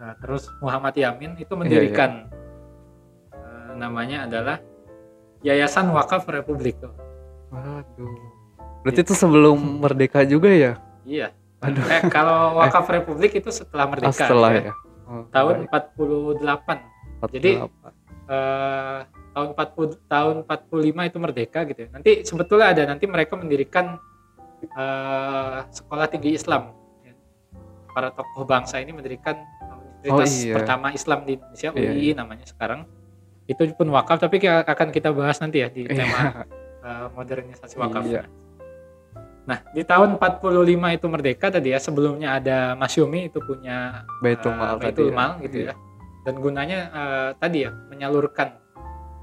Nah, 0.00 0.16
terus 0.16 0.48
Muhammad 0.64 0.96
Yamin 0.96 1.36
itu 1.36 1.52
mendirikan 1.58 2.30
eh, 3.34 3.70
namanya 3.76 4.24
adalah 4.24 4.56
Yayasan 5.44 5.92
Wakaf 5.92 6.28
Republik 6.28 6.80
tuh. 6.80 6.92
Waduh. 7.52 8.16
Berarti 8.84 9.00
itu 9.04 9.12
sebelum 9.16 9.80
merdeka 9.80 10.24
juga 10.24 10.48
ya? 10.52 10.72
Iya. 11.04 11.32
Aduh. 11.60 11.84
Eh 11.88 12.02
kalau 12.08 12.56
Wakaf 12.60 12.88
Republik 12.88 13.36
itu 13.36 13.52
setelah 13.52 13.84
ah, 13.84 13.90
merdeka 13.92 14.12
setelah 14.16 14.50
ya. 14.52 14.62
ya? 14.70 14.74
Oh, 15.10 15.24
tahun 15.34 15.66
baik. 15.68 15.98
48 15.98 17.28
jadi- 17.34 17.56
48. 17.60 17.92
eh, 18.30 18.98
tahun 19.30 19.48
40 19.54 20.10
tahun 20.10 20.36
45 20.46 21.10
itu 21.10 21.18
merdeka 21.20 21.60
gitu 21.68 21.80
ya. 21.86 21.88
Nanti 21.92 22.10
sebetulnya 22.24 22.66
ada 22.72 22.82
nanti 22.88 23.04
mereka 23.04 23.34
mendirikan 23.36 24.00
eh, 24.66 25.58
sekolah 25.70 26.06
tinggi 26.10 26.36
Islam. 26.36 26.76
ya. 27.02 27.14
Para 27.90 28.12
tokoh 28.12 28.44
bangsa 28.44 28.78
ini 28.78 28.92
mendirikan 28.92 29.40
universitas 30.00 30.44
iya. 30.44 30.54
pertama 30.56 30.86
Islam 30.92 31.18
di 31.28 31.36
Indonesia 31.36 31.68
Iya, 31.76 31.90
UI 31.92 32.08
namanya 32.16 32.46
sekarang. 32.48 32.88
Itu 33.44 33.66
pun 33.74 33.88
wakaf 33.92 34.22
tapi 34.22 34.40
akan 34.46 34.88
kita 34.94 35.10
bahas 35.12 35.42
nanti 35.42 35.60
ya 35.60 35.68
di 35.68 35.84
tema 35.90 36.46
eh, 36.86 37.06
modernisasi 37.12 37.76
wakaf. 37.76 38.04
Iya. 38.06 38.24
Nah, 39.48 39.58
di 39.74 39.82
tahun 39.82 40.14
45 40.20 40.94
itu 40.94 41.06
merdeka 41.10 41.50
tadi 41.50 41.74
ya, 41.74 41.80
sebelumnya 41.82 42.38
ada 42.38 42.78
Masyumi 42.78 43.32
itu 43.32 43.42
punya 43.42 44.06
Baitul 44.22 44.54
eh, 44.54 44.56
Mal 44.56 44.74
tadi 44.78 44.84
Baitul 44.86 45.08
ya. 45.10 45.16
Mal 45.16 45.30
gitu 45.42 45.56
Iya. 45.58 45.72
ya. 45.72 45.74
Dan 46.20 46.34
gunanya 46.38 46.78
eh, 46.92 47.30
tadi 47.40 47.58
ya 47.66 47.70
menyalurkan 47.90 48.48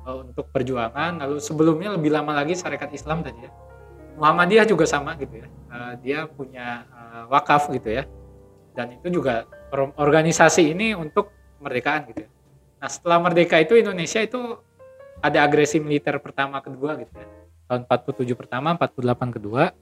eh, 0.04 0.18
untuk 0.28 0.52
perjuangan. 0.52 1.22
Lalu 1.24 1.38
sebelumnya 1.40 1.96
lebih 1.96 2.12
lama 2.12 2.36
lagi 2.36 2.58
Syarikat 2.58 2.92
Islam 2.92 3.24
tadi 3.24 3.46
ya. 3.48 3.52
Muhammadiyah 4.18 4.66
juga 4.66 4.90
sama 4.90 5.14
gitu 5.22 5.46
ya. 5.46 5.48
Eh, 5.48 5.94
dia 6.02 6.20
punya 6.26 6.84
eh, 6.90 7.24
wakaf 7.30 7.70
gitu 7.72 8.02
ya. 8.02 8.04
Dan 8.74 8.98
itu 8.98 9.22
juga 9.22 9.46
or- 9.74 9.94
organisasi 9.98 10.74
ini 10.74 10.98
untuk 10.98 11.30
kemerdekaan 11.62 12.10
gitu 12.14 12.26
ya. 12.26 12.30
Nah, 12.78 12.90
setelah 12.90 13.18
merdeka 13.22 13.58
itu 13.58 13.74
Indonesia 13.74 14.22
itu 14.22 14.62
ada 15.18 15.42
agresi 15.42 15.82
militer 15.82 16.18
pertama 16.22 16.62
kedua 16.62 16.98
gitu 17.02 17.10
ya. 17.18 17.28
Tahun 17.68 17.84
47 17.84 18.38
pertama, 18.38 18.78
48 18.78 19.34
kedua. 19.34 19.74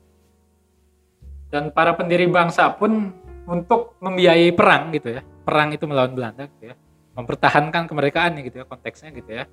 Dan 1.51 1.69
para 1.75 1.93
pendiri 1.93 2.25
bangsa 2.25 2.71
pun 2.73 3.13
untuk 3.45 3.99
membiayai 4.01 4.49
perang 4.55 4.89
gitu 4.95 5.19
ya. 5.19 5.21
Perang 5.45 5.69
itu 5.75 5.85
melawan 5.85 6.15
Belanda 6.17 6.49
gitu 6.49 6.73
ya. 6.73 6.75
Mempertahankan 7.15 7.87
kemerdekaan 7.87 8.41
gitu 8.41 8.63
ya 8.63 8.65
konteksnya 8.65 9.13
gitu 9.13 9.31
ya. 9.43 9.45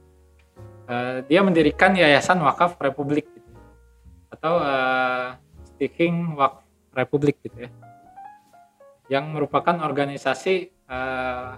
Eh, 0.89 1.17
dia 1.29 1.41
mendirikan 1.45 1.93
Yayasan 1.93 2.41
Wakaf 2.41 2.81
Republik 2.81 3.29
gitu. 3.31 3.42
Atau 4.33 4.65
eh, 4.65 5.37
Sticking 5.69 6.41
Wakf 6.41 6.65
Republik 6.97 7.37
gitu 7.45 7.69
ya. 7.69 7.71
Yang 9.13 9.25
merupakan 9.29 9.77
organisasi 9.85 10.73
eh, 10.73 11.51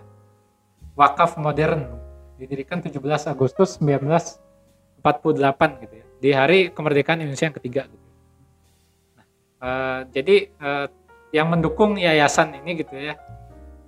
wakaf 0.98 1.38
modern 1.38 1.86
didirikan 2.34 2.82
17 2.82 2.98
Agustus 3.30 3.78
1948 3.78 5.86
gitu 5.86 5.94
ya. 5.94 6.06
Di 6.18 6.30
hari 6.34 6.74
kemerdekaan 6.74 7.22
Indonesia 7.22 7.46
yang 7.46 7.58
ketiga 7.62 7.86
gitu. 7.86 8.06
Nah, 9.14 9.26
eh, 9.62 10.00
jadi 10.10 10.36
eh, 10.50 10.86
yang 11.34 11.50
mendukung 11.50 11.98
yayasan 11.98 12.62
ini 12.62 12.78
gitu 12.78 12.94
ya 12.94 13.18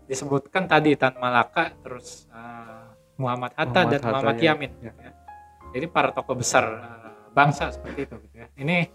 disebutkan 0.06 0.70
tadi 0.70 0.94
Tan 0.94 1.18
Malaka 1.18 1.74
terus 1.82 2.30
eh, 2.30 2.86
Muhammad 3.18 3.54
Hatta 3.54 3.86
Muhammad 3.86 3.90
dan 3.90 4.00
Hatta, 4.02 4.10
Muhammad 4.10 4.36
ya. 4.38 4.44
Yamin 4.54 4.70
gitu 4.82 5.00
ya. 5.02 5.12
Jadi 5.74 5.86
para 5.90 6.08
tokoh 6.14 6.36
besar 6.38 6.64
eh, 6.66 7.05
bangsa 7.36 7.68
seperti 7.68 8.08
itu 8.08 8.14
gitu 8.24 8.36
ya. 8.40 8.48
Ini 8.56 8.88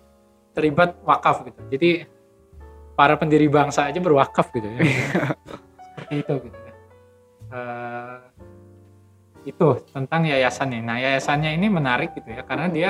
terlibat 0.58 0.98
wakaf 1.06 1.46
gitu. 1.46 1.62
Jadi 1.70 2.10
para 2.98 3.14
pendiri 3.22 3.46
bangsa 3.46 3.86
aja 3.86 4.02
berwakaf 4.02 4.50
gitu 4.50 4.66
ya. 4.66 4.82
seperti 5.94 6.16
itu 6.26 6.34
gitu 6.50 6.58
ya. 6.58 6.74
Eh, 7.54 8.18
itu 9.46 9.68
tentang 9.94 10.26
yayasannya. 10.26 10.82
Nah, 10.82 10.98
yayasannya 10.98 11.54
ini 11.54 11.70
menarik 11.70 12.18
gitu 12.18 12.34
ya 12.34 12.42
karena 12.42 12.66
dia 12.74 12.90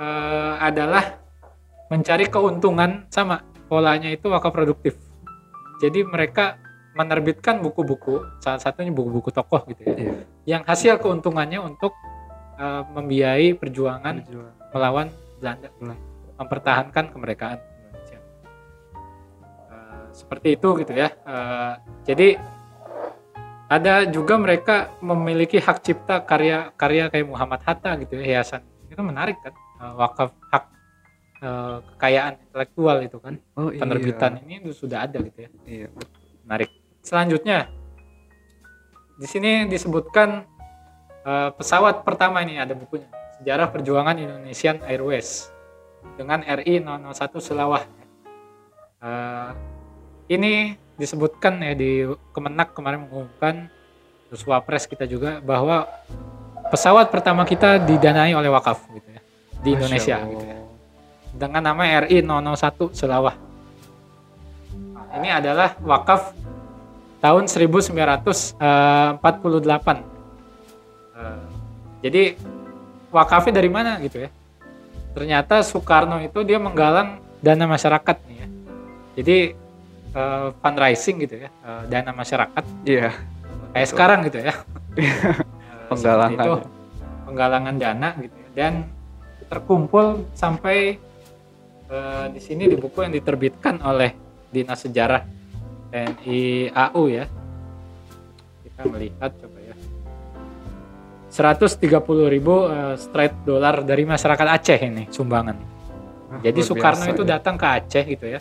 eh, 0.00 0.54
adalah 0.56 1.20
mencari 1.92 2.24
keuntungan 2.32 3.04
sama 3.12 3.44
polanya 3.68 4.08
itu 4.08 4.32
wakaf 4.32 4.56
produktif. 4.56 4.96
Jadi 5.84 6.08
mereka 6.08 6.56
menerbitkan 6.96 7.60
buku-buku, 7.64 8.40
salah 8.40 8.60
satunya 8.60 8.92
buku-buku 8.92 9.32
tokoh 9.32 9.64
gitu 9.64 9.80
ya, 9.80 9.96
Iya. 9.96 10.12
yang 10.44 10.62
hasil 10.68 11.00
keuntungannya 11.00 11.56
untuk 11.56 11.96
eh, 12.62 12.82
membiayai 12.86 13.58
perjuangan 13.58 14.22
Perjuangan. 14.22 14.54
melawan 14.70 15.08
Belanda, 15.36 15.68
Belanda. 15.74 16.04
mempertahankan 16.38 17.04
kemerdekaan 17.10 17.58
Indonesia. 17.58 18.18
Eh, 19.68 20.04
seperti 20.12 20.48
itu 20.54 20.68
gitu 20.78 20.92
ya. 20.94 21.08
Eh, 21.12 21.72
jadi 22.04 22.28
ada 23.66 24.04
juga 24.04 24.36
mereka 24.36 24.76
memiliki 25.00 25.56
hak 25.56 25.80
cipta 25.80 26.20
karya-karya 26.20 27.08
kayak 27.08 27.26
Muhammad 27.26 27.64
Hatta 27.64 27.96
gitu 27.96 28.20
ya, 28.20 28.38
yayasan 28.38 28.62
itu 28.86 29.00
menarik 29.00 29.40
kan, 29.40 29.54
Eh, 29.82 29.94
wakaf 29.98 30.30
hak 30.46 30.64
eh, 31.42 31.76
kekayaan 31.90 32.38
intelektual 32.38 33.02
itu 33.02 33.18
kan, 33.18 33.34
Oh, 33.56 33.74
iya. 33.74 33.82
penerbitan 33.82 34.38
ini 34.44 34.62
sudah 34.70 35.10
ada 35.10 35.18
gitu 35.18 35.38
ya, 35.42 35.50
Iya. 35.64 35.88
menarik. 36.44 36.70
Selanjutnya 37.02 37.66
di 39.12 39.26
sini 39.26 39.66
disebutkan 39.66 40.46
Eh, 41.22 41.50
pesawat 41.54 42.02
pertama 42.02 42.42
ini 42.42 42.58
ada 42.58 42.74
bukunya. 42.74 43.06
Sejarah 43.38 43.70
perjuangan 43.70 44.18
Indonesian 44.18 44.82
Airways. 44.82 45.54
Dengan 46.18 46.42
RI 46.42 46.82
001 46.82 47.38
Selawah. 47.38 47.86
Eh, 49.02 49.50
ini 50.34 50.74
disebutkan 50.98 51.62
ya 51.62 51.74
di 51.78 52.10
Kemenak 52.34 52.74
kemarin 52.74 53.06
mengumumkan 53.06 53.70
terus 54.28 54.44
Wapres 54.46 54.86
kita 54.88 55.06
juga 55.06 55.40
bahwa 55.42 55.86
pesawat 56.72 57.10
pertama 57.12 57.44
kita 57.44 57.78
didanai 57.82 58.32
oleh 58.32 58.48
wakaf 58.48 58.88
gitu 58.94 59.08
ya 59.12 59.20
di 59.62 59.70
Indonesia 59.78 60.18
gitu 60.26 60.42
ya. 60.42 60.58
Dengan 61.38 61.62
nama 61.70 61.86
RI 62.02 62.18
001 62.22 62.98
Selawah. 62.98 63.38
Nah, 64.74 65.14
ini 65.22 65.30
adalah 65.30 65.78
wakaf 65.86 66.34
tahun 67.22 67.46
1948. 67.46 70.11
Jadi 72.02 72.22
wakafnya 73.14 73.62
dari 73.62 73.70
mana 73.70 74.00
gitu 74.02 74.26
ya? 74.26 74.30
Ternyata 75.12 75.60
Soekarno 75.62 76.18
itu 76.24 76.40
dia 76.42 76.56
menggalang 76.56 77.20
dana 77.38 77.64
masyarakat 77.68 78.16
nih 78.26 78.36
ya. 78.36 78.46
Jadi 79.20 79.36
eh, 80.12 80.46
fundraising 80.58 81.16
gitu 81.22 81.46
ya, 81.46 81.48
eh, 81.52 81.82
dana 81.86 82.10
masyarakat 82.10 82.64
Iya, 82.82 83.12
kayak 83.70 83.76
Betul. 83.76 83.90
sekarang 83.92 84.18
gitu 84.28 84.38
ya. 84.40 84.54
Eh, 84.92 85.88
Penggalangan 85.92 86.32
itu, 86.40 86.52
ya. 86.56 86.68
penggalangan 87.28 87.74
dana 87.76 88.08
gitu 88.16 88.36
ya. 88.36 88.48
dan 88.56 88.72
terkumpul 89.48 90.24
sampai 90.32 90.96
eh, 91.86 92.26
di 92.32 92.40
sini 92.40 92.64
di 92.64 92.76
buku 92.76 93.04
yang 93.04 93.12
diterbitkan 93.12 93.80
oleh 93.84 94.16
Dinas 94.48 94.80
Sejarah 94.80 95.20
TNI 95.92 96.72
AU 96.72 97.02
ya. 97.12 97.24
Kita 98.64 98.88
melihat 98.88 99.30
coba 99.36 99.51
ya. 101.32 101.56
130.000 101.56 102.34
ribu 102.34 102.68
eh, 102.68 102.94
straight 103.00 103.34
dolar 103.48 103.80
dari 103.82 104.04
masyarakat 104.04 104.46
Aceh 104.46 104.78
ini 104.84 105.08
sumbangan. 105.08 105.56
Jadi 106.40 106.60
Luar 106.64 106.68
Soekarno 106.68 107.04
biasa 107.04 107.14
itu 107.16 107.24
ya. 107.24 107.30
datang 107.36 107.54
ke 107.56 107.66
Aceh 107.66 108.04
gitu 108.04 108.26
ya. 108.28 108.40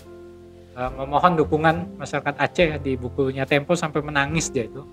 eh, 0.72 0.92
memohon 1.00 1.34
dukungan 1.40 1.76
masyarakat 2.00 2.36
Aceh 2.36 2.68
ya 2.76 2.78
di 2.80 3.00
bukunya 3.00 3.48
Tempo 3.48 3.76
sampai 3.76 4.04
menangis 4.04 4.52
dia 4.52 4.68
itu. 4.68 4.84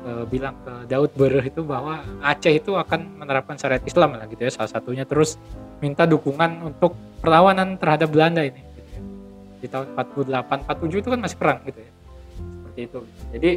Eh, 0.00 0.24
bilang 0.32 0.56
ke 0.64 0.88
Daud 0.88 1.12
Bereh 1.12 1.44
itu 1.44 1.60
bahwa 1.60 2.00
Aceh 2.24 2.56
itu 2.56 2.72
akan 2.72 3.20
menerapkan 3.20 3.60
syariat 3.60 3.84
Islam 3.84 4.16
lah 4.16 4.24
gitu 4.32 4.48
ya 4.48 4.48
salah 4.48 4.72
satunya 4.72 5.04
terus 5.04 5.36
minta 5.84 6.08
dukungan 6.08 6.72
untuk 6.72 6.96
perlawanan 7.20 7.76
terhadap 7.76 8.08
Belanda 8.08 8.40
ini 8.40 8.64
gitu 8.64 8.80
ya. 8.96 9.00
Di 9.60 9.68
tahun 9.68 9.86
48 9.92 10.64
47 10.64 11.04
itu 11.04 11.08
kan 11.12 11.20
masih 11.20 11.36
perang 11.36 11.58
gitu 11.68 11.80
ya. 11.84 11.92
Seperti 12.40 12.80
itu. 12.88 13.00
Jadi 13.28 13.50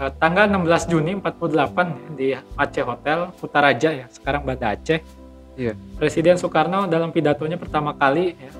eh, 0.00 0.12
tanggal 0.18 0.50
16 0.50 0.90
Juni 0.90 1.12
48 1.18 1.54
ya, 1.54 2.10
di 2.14 2.26
Aceh 2.56 2.84
Hotel 2.84 3.18
Kutaraja 3.38 3.90
ya, 3.92 4.06
sekarang 4.10 4.42
Banda 4.46 4.74
Aceh. 4.74 5.00
Iya. 5.54 5.78
Presiden 5.98 6.34
Soekarno 6.34 6.90
dalam 6.90 7.14
pidatonya 7.14 7.54
pertama 7.54 7.94
kali 7.94 8.34
ya, 8.34 8.50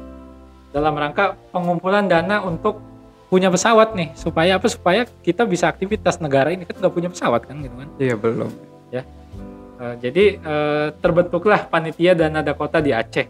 dalam 0.70 0.94
rangka 0.94 1.34
pengumpulan 1.50 2.06
dana 2.06 2.42
untuk 2.42 2.78
punya 3.26 3.50
pesawat 3.50 3.98
nih 3.98 4.14
supaya 4.14 4.62
apa 4.62 4.70
supaya 4.70 5.02
kita 5.26 5.42
bisa 5.42 5.66
aktivitas 5.66 6.22
negara 6.22 6.54
ini 6.54 6.62
kan 6.62 6.78
nggak 6.78 6.94
punya 6.94 7.10
pesawat 7.10 7.42
kan 7.50 7.58
gitu 7.66 7.74
kan 7.74 7.88
Iya 7.98 8.14
belum. 8.14 8.50
Eh, 9.74 9.94
jadi 9.98 10.24
eh, 10.38 10.86
terbentuklah 11.02 11.66
panitia 11.66 12.14
dana 12.14 12.40
Dakota 12.40 12.78
di 12.78 12.94
Aceh 12.94 13.26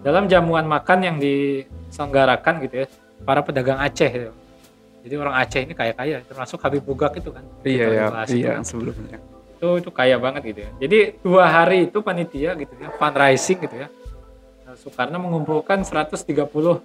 dalam 0.00 0.24
jamuan 0.24 0.64
makan 0.64 0.98
yang 1.04 1.16
diselenggarakan 1.20 2.64
gitu 2.64 2.74
ya 2.84 2.86
para 3.28 3.44
pedagang 3.44 3.76
Aceh 3.76 4.08
gitu. 4.08 4.32
Jadi 5.00 5.14
orang 5.16 5.34
Aceh 5.36 5.60
ini 5.60 5.72
kaya 5.72 5.92
kaya 5.92 6.20
termasuk 6.22 6.60
Habib 6.60 6.84
Bugak 6.84 7.16
itu 7.16 7.32
kan 7.32 7.44
Iya 7.62 7.86
ya, 7.88 8.06
iya 8.28 8.50
kan. 8.56 8.64
sebelumnya. 8.64 9.18
itu 9.54 9.68
itu 9.76 9.90
kaya 9.92 10.16
banget 10.16 10.42
gitu 10.48 10.60
ya. 10.64 10.70
Jadi 10.80 10.98
dua 11.20 11.44
hari 11.44 11.88
itu 11.88 12.00
panitia 12.00 12.56
gitu 12.56 12.72
ya, 12.76 12.88
fundraising 12.96 13.60
gitu 13.60 13.76
ya. 13.76 13.88
Nah, 14.64 14.72
Soekarno 14.72 15.20
mengumpulkan 15.20 15.84
130 15.84 16.24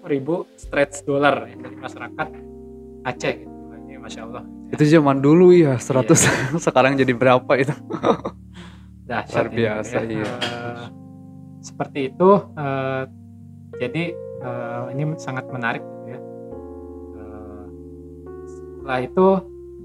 ribu 0.03 0.43
stretch 0.55 1.03
dollar 1.03 1.45
ya, 1.45 1.55
dari 1.55 1.75
masyarakat 1.75 2.27
Aceh 3.05 3.33
gitu. 3.39 3.53
Ini 3.79 3.95
masya 3.95 4.27
Allah. 4.27 4.43
Itu 4.67 4.83
zaman 4.83 5.23
dulu 5.23 5.55
ya 5.55 5.79
100 5.79 6.11
sekarang 6.65 6.95
jadi 6.95 7.13
berapa 7.13 7.51
itu? 7.55 7.71
Dahsyat 9.07 9.37
Luar 9.37 9.47
ini, 9.47 9.55
biasa, 9.61 9.95
ya. 9.95 10.03
iya. 10.09 10.33
Eh, 10.35 10.85
seperti 11.61 11.99
itu. 12.09 12.29
eh, 12.57 13.03
jadi 13.77 14.03
eh, 14.41 14.83
ini 14.91 15.03
sangat 15.15 15.45
menarik 15.47 15.79
gitu 15.79 16.07
ya. 16.11 16.19
Setelah 18.85 19.01
itu 19.01 19.27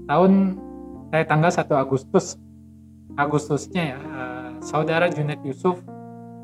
tahun 0.05 0.61
saya 1.09 1.25
tanggal 1.25 1.49
1 1.49 1.73
Agustus 1.73 2.37
Agustusnya 3.17 3.97
ya 3.97 3.99
eh, 3.99 4.49
saudara 4.61 5.09
Junet 5.09 5.41
Yusuf 5.41 5.81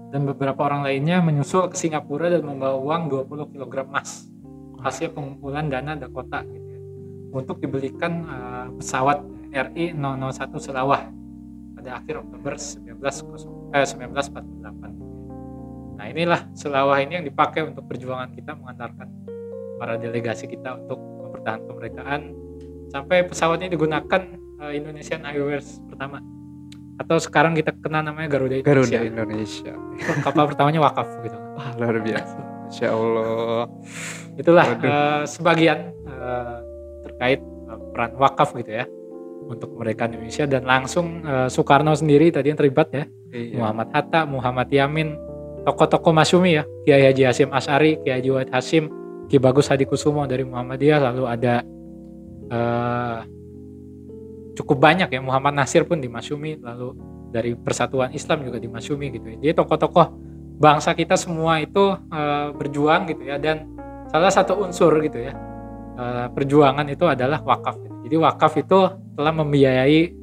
dan 0.09 0.25
beberapa 0.25 0.65
orang 0.65 0.81
lainnya 0.81 1.21
menyusul 1.21 1.69
ke 1.69 1.77
Singapura 1.77 2.33
dan 2.33 2.41
membawa 2.41 2.81
uang 2.81 3.13
20 3.29 3.53
kg 3.53 3.85
emas 3.85 4.33
hasil 4.81 5.13
pengumpulan 5.13 5.69
dana 5.69 6.01
Dakota 6.01 6.41
gitu 6.49 6.65
ya, 6.65 6.81
untuk 7.29 7.61
dibelikan 7.61 8.25
eh, 8.25 8.73
pesawat 8.73 9.21
RI 9.53 9.93
001 9.93 10.57
Selawah 10.57 11.13
pada 11.77 12.01
akhir 12.01 12.25
Oktober 12.25 12.57
19, 12.57 12.89
eh, 13.69 13.85
1948. 13.85 15.93
Nah 15.93 16.05
inilah 16.09 16.49
Selawah 16.57 16.97
ini 17.05 17.21
yang 17.21 17.25
dipakai 17.29 17.69
untuk 17.69 17.85
perjuangan 17.85 18.33
kita 18.33 18.57
mengantarkan 18.57 19.13
para 19.77 20.01
delegasi 20.01 20.49
kita 20.49 20.73
untuk 20.73 20.97
mempertahankan 20.97 21.69
kemerdekaan 21.69 22.46
sampai 22.87 23.23
pesawat 23.23 23.59
ini 23.59 23.69
digunakan 23.69 24.21
eh, 24.59 24.71
Indonesian 24.73 25.23
Airways 25.23 25.79
pertama 25.85 26.19
atau 26.97 27.21
sekarang 27.21 27.53
kita 27.53 27.77
kenal 27.77 28.01
namanya 28.01 28.25
Garuda 28.27 28.57
Indonesia. 28.57 28.97
Garuda 28.97 28.99
Indonesia. 29.05 29.73
Kapal 30.25 30.49
pertamanya 30.49 30.81
wakaf 30.81 31.05
gitu. 31.21 31.37
Wah, 31.53 31.69
luar 31.77 32.01
biasa. 32.01 32.37
Masya 32.67 32.87
Allah. 32.89 33.63
Itulah 34.33 34.65
Waduh. 34.65 34.89
eh, 34.89 35.21
sebagian 35.25 35.77
eh, 36.03 36.55
terkait 37.05 37.39
eh, 37.41 37.79
peran 37.93 38.11
wakaf 38.17 38.57
gitu 38.57 38.71
ya 38.73 38.85
untuk 39.47 39.77
kemerdekaan 39.77 40.11
Indonesia 40.11 40.43
dan 40.43 40.65
langsung 40.65 41.21
eh, 41.21 41.47
Soekarno 41.47 41.93
sendiri 41.93 42.33
tadi 42.33 42.49
yang 42.49 42.59
terlibat 42.59 42.89
ya 42.91 43.05
Iya. 43.27 43.59
Muhammad 43.59 43.91
Hatta, 43.91 44.23
Muhammad 44.23 44.71
Yamin, 44.71 45.11
tokoh-tokoh 45.67 46.15
Masyumi 46.15 46.57
ya, 46.57 46.63
Kiai 46.81 47.11
Haji 47.11 47.27
Hasim 47.27 47.49
As'ari, 47.51 47.99
Kiai 47.99 48.23
Haji 48.23 48.29
Wahid 48.31 48.49
Hasim, 48.49 48.87
Ki 49.27 49.35
Bagus 49.35 49.67
Hadi 49.67 49.83
Kusumo 49.83 50.23
dari 50.23 50.47
Muhammadiyah, 50.47 51.11
lalu 51.11 51.27
ada 51.27 51.59
eh, 52.49 53.19
cukup 54.57 54.77
banyak 54.81 55.09
ya 55.13 55.21
Muhammad 55.21 55.53
Nasir 55.53 55.85
pun 55.85 56.01
di 56.01 56.09
Masyumi, 56.09 56.57
lalu 56.57 56.97
dari 57.29 57.53
Persatuan 57.53 58.15
Islam 58.15 58.47
juga 58.47 58.57
di 58.57 58.69
Masyumi 58.71 59.13
gitu 59.13 59.27
ya. 59.35 59.37
Jadi 59.37 59.53
tokoh-tokoh 59.61 60.07
bangsa 60.57 60.97
kita 60.97 61.13
semua 61.13 61.61
itu 61.61 61.93
eh, 61.93 62.47
berjuang 62.55 63.05
gitu 63.13 63.23
ya 63.27 63.37
dan 63.37 63.69
salah 64.09 64.31
satu 64.31 64.57
unsur 64.63 64.95
gitu 65.03 65.21
ya 65.21 65.33
eh, 65.97 66.27
perjuangan 66.33 66.87
itu 66.89 67.05
adalah 67.05 67.43
wakaf. 67.43 67.77
Gitu. 67.77 67.95
Jadi 68.09 68.15
wakaf 68.17 68.53
itu 68.57 68.79
telah 69.17 69.33
membiayai 69.33 70.15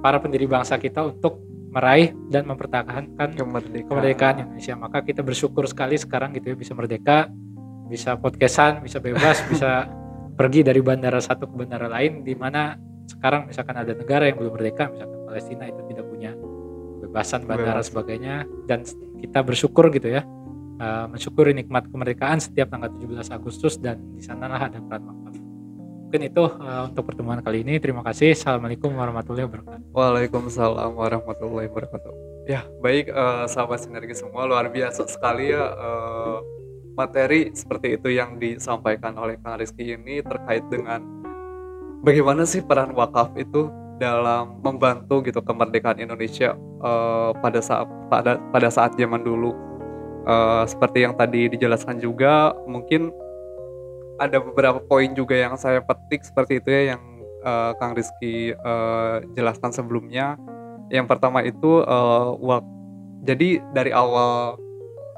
para 0.00 0.18
pendiri 0.22 0.46
bangsa 0.46 0.78
kita 0.78 1.02
untuk 1.02 1.46
meraih 1.76 2.16
dan 2.32 2.48
mempertahankan 2.48 3.36
Kemerdekaan. 3.36 3.84
kemerdekaan 3.84 4.34
Indonesia. 4.48 4.72
Maka 4.80 5.04
kita 5.04 5.20
bersyukur 5.20 5.68
sekali 5.68 6.00
sekarang 6.00 6.32
gitu 6.32 6.54
ya 6.54 6.56
bisa 6.56 6.72
merdeka, 6.72 7.28
bisa 7.92 8.16
podcastan, 8.16 8.80
bisa 8.80 8.96
bebas, 8.96 9.44
bisa 9.52 9.84
pergi 10.36 10.60
dari 10.62 10.80
bandara 10.84 11.18
satu 11.18 11.48
ke 11.48 11.54
bandara 11.56 11.88
lain 11.88 12.20
di 12.22 12.36
mana 12.36 12.76
sekarang 13.08 13.48
misalkan 13.48 13.76
ada 13.80 13.96
negara 13.96 14.28
yang 14.28 14.36
belum 14.36 14.52
merdeka, 14.54 14.92
misalkan 14.92 15.18
Palestina 15.24 15.64
itu 15.66 15.80
tidak 15.88 16.04
punya 16.06 16.30
kebebasan 17.00 17.48
bandara 17.48 17.80
Bebas. 17.80 17.88
sebagainya 17.88 18.34
dan 18.68 18.84
kita 19.18 19.40
bersyukur 19.40 19.88
gitu 19.90 20.12
ya. 20.12 20.22
uh, 20.76 21.08
mensyukuri 21.08 21.56
nikmat 21.56 21.88
kemerdekaan 21.88 22.36
setiap 22.36 22.68
tanggal 22.68 22.92
17 22.92 23.32
Agustus 23.32 23.80
dan 23.80 23.96
di 24.12 24.20
sanalah 24.20 24.68
ada 24.68 24.76
peran 24.76 25.08
wakaf. 25.08 25.34
Mungkin 26.06 26.20
itu 26.28 26.44
uh, 26.44 26.84
untuk 26.84 27.08
pertemuan 27.08 27.40
kali 27.40 27.64
ini. 27.64 27.80
Terima 27.80 28.04
kasih. 28.04 28.36
Assalamualaikum 28.36 28.92
warahmatullahi 28.92 29.48
wabarakatuh. 29.48 29.96
Waalaikumsalam 29.96 30.92
warahmatullahi 30.92 31.72
wabarakatuh. 31.72 32.26
Ya, 32.46 32.62
baik 32.78 33.10
eh, 33.10 33.44
sahabat 33.50 33.82
sinergi 33.82 34.14
semua 34.14 34.46
luar 34.46 34.70
biasa 34.70 35.02
sekali 35.10 35.50
ya 35.50 35.66
eh, 35.66 36.38
materi 36.96 37.52
seperti 37.52 38.00
itu 38.00 38.08
yang 38.16 38.40
disampaikan 38.40 39.14
oleh 39.20 39.36
Kang 39.44 39.60
Rizky 39.60 39.92
ini 39.94 40.24
terkait 40.24 40.64
dengan 40.72 41.04
bagaimana 42.00 42.48
sih 42.48 42.64
peran 42.64 42.96
wakaf 42.96 43.36
itu 43.36 43.68
dalam 44.00 44.60
membantu 44.60 45.20
gitu 45.24 45.40
kemerdekaan 45.44 46.00
Indonesia 46.00 46.56
eh, 46.82 47.30
pada 47.36 47.60
saat 47.60 47.88
pada 48.08 48.40
pada 48.50 48.68
saat 48.72 48.96
zaman 48.96 49.20
dulu. 49.22 49.52
Eh, 50.26 50.64
seperti 50.66 51.04
yang 51.06 51.14
tadi 51.14 51.52
dijelaskan 51.52 52.00
juga 52.00 52.56
mungkin 52.66 53.12
ada 54.16 54.40
beberapa 54.40 54.80
poin 54.80 55.12
juga 55.12 55.36
yang 55.36 55.54
saya 55.60 55.84
petik 55.84 56.24
seperti 56.24 56.64
itu 56.64 56.68
ya 56.72 56.96
yang 56.96 57.02
eh, 57.44 57.72
Kang 57.76 57.92
Rizky 57.92 58.56
eh, 58.56 59.16
jelaskan 59.36 59.70
sebelumnya. 59.70 60.40
Yang 60.88 61.06
pertama 61.12 61.44
itu 61.44 61.84
eh, 61.84 62.28
wak- 62.40 62.74
jadi 63.26 63.60
dari 63.74 63.90
awal 63.90 64.56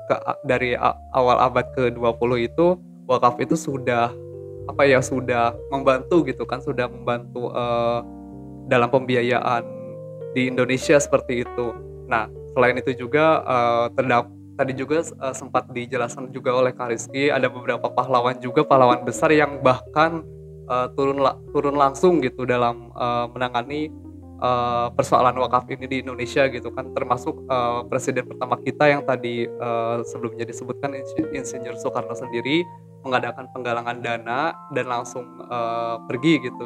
ke 0.08 0.16
dari 0.48 0.72
awal 1.12 1.36
abad 1.38 1.68
ke-20 1.76 2.30
itu 2.40 2.66
wakaf 3.04 3.36
itu 3.38 3.54
sudah 3.54 4.10
apa 4.68 4.82
ya 4.84 5.00
sudah 5.00 5.56
membantu 5.72 6.24
gitu 6.24 6.44
kan 6.44 6.60
sudah 6.60 6.88
membantu 6.88 7.52
eh, 7.52 8.00
dalam 8.68 8.88
pembiayaan 8.92 9.64
di 10.36 10.48
Indonesia 10.52 11.00
seperti 11.00 11.44
itu. 11.44 11.72
Nah, 12.04 12.28
selain 12.52 12.76
itu 12.76 12.92
juga 12.96 13.40
uh, 13.44 13.86
terdap 13.96 14.28
tadi 14.60 14.72
juga 14.76 15.04
uh, 15.22 15.32
sempat 15.32 15.70
dijelaskan 15.72 16.34
juga 16.34 16.52
oleh 16.52 16.72
Kariski 16.76 17.30
ada 17.32 17.48
beberapa 17.48 17.88
pahlawan 17.88 18.36
juga 18.42 18.66
pahlawan 18.66 19.06
besar 19.06 19.32
yang 19.32 19.60
bahkan 19.64 20.26
uh, 20.68 20.90
turun 20.98 21.22
la 21.22 21.36
turun 21.54 21.76
langsung 21.78 22.20
gitu 22.20 22.44
dalam 22.44 22.90
uh, 22.98 23.30
menangani 23.30 23.92
uh, 24.38 24.88
persoalan 24.94 25.36
wakaf 25.38 25.66
ini 25.70 25.86
di 25.86 25.96
Indonesia 26.02 26.46
gitu 26.48 26.70
kan 26.72 26.90
termasuk 26.94 27.46
uh, 27.50 27.84
presiden 27.86 28.26
pertama 28.26 28.58
kita 28.62 28.90
yang 28.90 29.02
tadi 29.04 29.46
uh, 29.46 30.02
sebelumnya 30.06 30.46
disebutkan 30.46 30.94
Insinyur 31.34 31.76
Soekarno 31.78 32.14
sendiri 32.14 32.62
mengadakan 33.06 33.46
penggalangan 33.54 34.02
dana 34.02 34.54
dan 34.74 34.86
langsung 34.90 35.26
uh, 35.46 36.02
pergi 36.06 36.42
gitu 36.42 36.64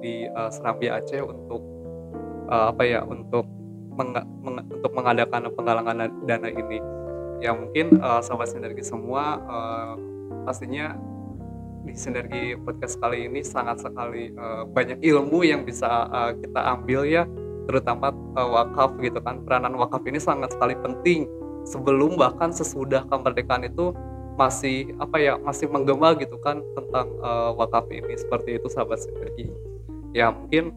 di 0.00 0.28
uh, 0.28 0.48
Serambi 0.52 0.88
Aceh 0.88 1.20
untuk 1.20 1.60
uh, 2.48 2.72
apa 2.72 2.82
ya 2.84 3.00
untuk 3.04 3.44
meng 3.96 4.16
meng 4.40 4.64
untuk 4.68 4.92
mengadakan 4.96 5.48
penggalangan 5.52 6.08
dana 6.24 6.48
ini. 6.48 6.78
Ya 7.40 7.56
mungkin 7.56 8.00
uh, 8.04 8.20
sahabat 8.20 8.52
sinergi 8.52 8.84
semua 8.84 9.40
uh, 9.48 9.94
pastinya 10.44 10.96
di 11.84 11.96
sinergi 11.96 12.54
podcast 12.60 13.00
kali 13.00 13.26
ini 13.26 13.40
sangat 13.40 13.80
sekali 13.80 14.30
uh, 14.36 14.68
banyak 14.68 15.00
ilmu 15.00 15.42
yang 15.42 15.64
bisa 15.64 16.06
uh, 16.12 16.32
kita 16.36 16.60
ambil 16.76 17.08
ya 17.08 17.24
terutama 17.64 18.10
uh, 18.36 18.48
wakaf 18.60 18.98
gitu 19.00 19.22
kan. 19.22 19.40
Peranan 19.46 19.78
wakaf 19.78 20.02
ini 20.04 20.18
sangat 20.20 20.52
sekali 20.52 20.76
penting. 20.78 21.30
Sebelum 21.68 22.16
bahkan 22.16 22.50
sesudah 22.50 23.04
kemerdekaan 23.08 23.68
itu 23.68 23.92
masih 24.34 24.96
apa 24.96 25.20
ya 25.20 25.36
masih 25.36 25.68
menggema 25.68 26.16
gitu 26.16 26.40
kan 26.40 26.64
tentang 26.74 27.06
uh, 27.20 27.52
wakaf 27.54 27.86
ini. 27.92 28.16
Seperti 28.16 28.58
itu 28.58 28.66
sahabat 28.68 29.00
sinergi. 29.00 29.52
Ya 30.16 30.32
mungkin 30.32 30.74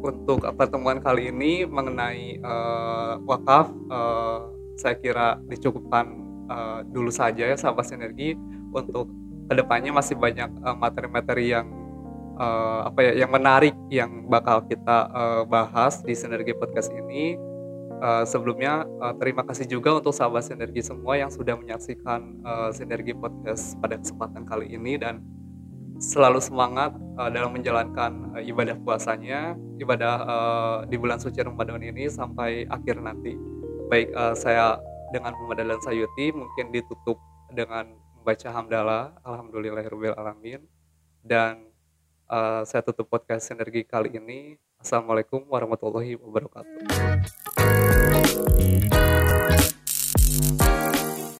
untuk 0.00 0.44
pertemuan 0.56 1.00
kali 1.00 1.30
ini 1.30 1.64
mengenai 1.68 2.40
uh, 2.40 3.20
wakaf 3.24 3.70
uh, 3.92 4.50
saya 4.80 4.96
kira 4.96 5.36
dicukupkan 5.46 6.06
uh, 6.48 6.80
dulu 6.88 7.12
saja 7.12 7.48
ya 7.48 7.56
sahabat 7.56 7.88
sinergi. 7.88 8.34
Untuk 8.70 9.10
ke 9.50 9.58
depannya 9.58 9.90
masih 9.90 10.14
banyak 10.14 10.46
materi 10.62 10.78
materi-materi 10.78 11.44
yang 11.50 11.66
uh, 12.38 12.86
apa 12.86 13.10
ya 13.10 13.26
yang 13.26 13.30
menarik 13.34 13.74
yang 13.90 14.30
bakal 14.30 14.62
kita 14.62 15.10
uh, 15.10 15.42
bahas 15.42 16.00
di 16.06 16.14
sinergi 16.14 16.54
podcast 16.54 16.94
ini. 16.94 17.34
Uh, 18.00 18.24
sebelumnya 18.24 18.88
uh, 19.04 19.12
terima 19.20 19.44
kasih 19.44 19.68
juga 19.68 20.00
untuk 20.00 20.16
sahabat 20.16 20.48
sinergi 20.48 20.80
semua 20.80 21.20
yang 21.20 21.28
sudah 21.28 21.52
menyaksikan 21.52 22.40
uh, 22.48 22.72
sinergi 22.72 23.12
podcast 23.12 23.76
pada 23.76 24.00
kesempatan 24.00 24.48
kali 24.48 24.72
ini. 24.72 24.96
Dan 24.96 25.20
selalu 26.00 26.40
semangat 26.40 26.96
uh, 27.20 27.28
dalam 27.28 27.52
menjalankan 27.52 28.32
uh, 28.32 28.40
ibadah 28.40 28.72
puasanya 28.80 29.52
ibadah 29.76 30.14
uh, 30.24 30.78
di 30.88 30.96
bulan 30.96 31.20
suci 31.20 31.44
Ramadan 31.44 31.84
ini 31.84 32.08
sampai 32.08 32.64
akhir 32.72 33.04
nanti. 33.04 33.36
Baik 33.92 34.16
uh, 34.16 34.32
saya 34.32 34.80
dengan 35.12 35.36
pemadalan 35.36 35.76
sayuti 35.84 36.32
mungkin 36.32 36.72
ditutup 36.72 37.20
dengan 37.52 37.99
membaca 38.20 38.48
hamdalah 38.52 39.16
alhamdulillahirabbil 39.24 40.12
alamin. 40.12 40.60
Dan 41.24 41.64
uh, 42.28 42.60
saya 42.68 42.84
tutup 42.84 43.08
podcast 43.08 43.48
sinergi 43.48 43.80
kali 43.88 44.12
ini. 44.20 44.60
Assalamualaikum 44.80 45.44
warahmatullahi 45.48 46.16
wabarakatuh 46.20 46.80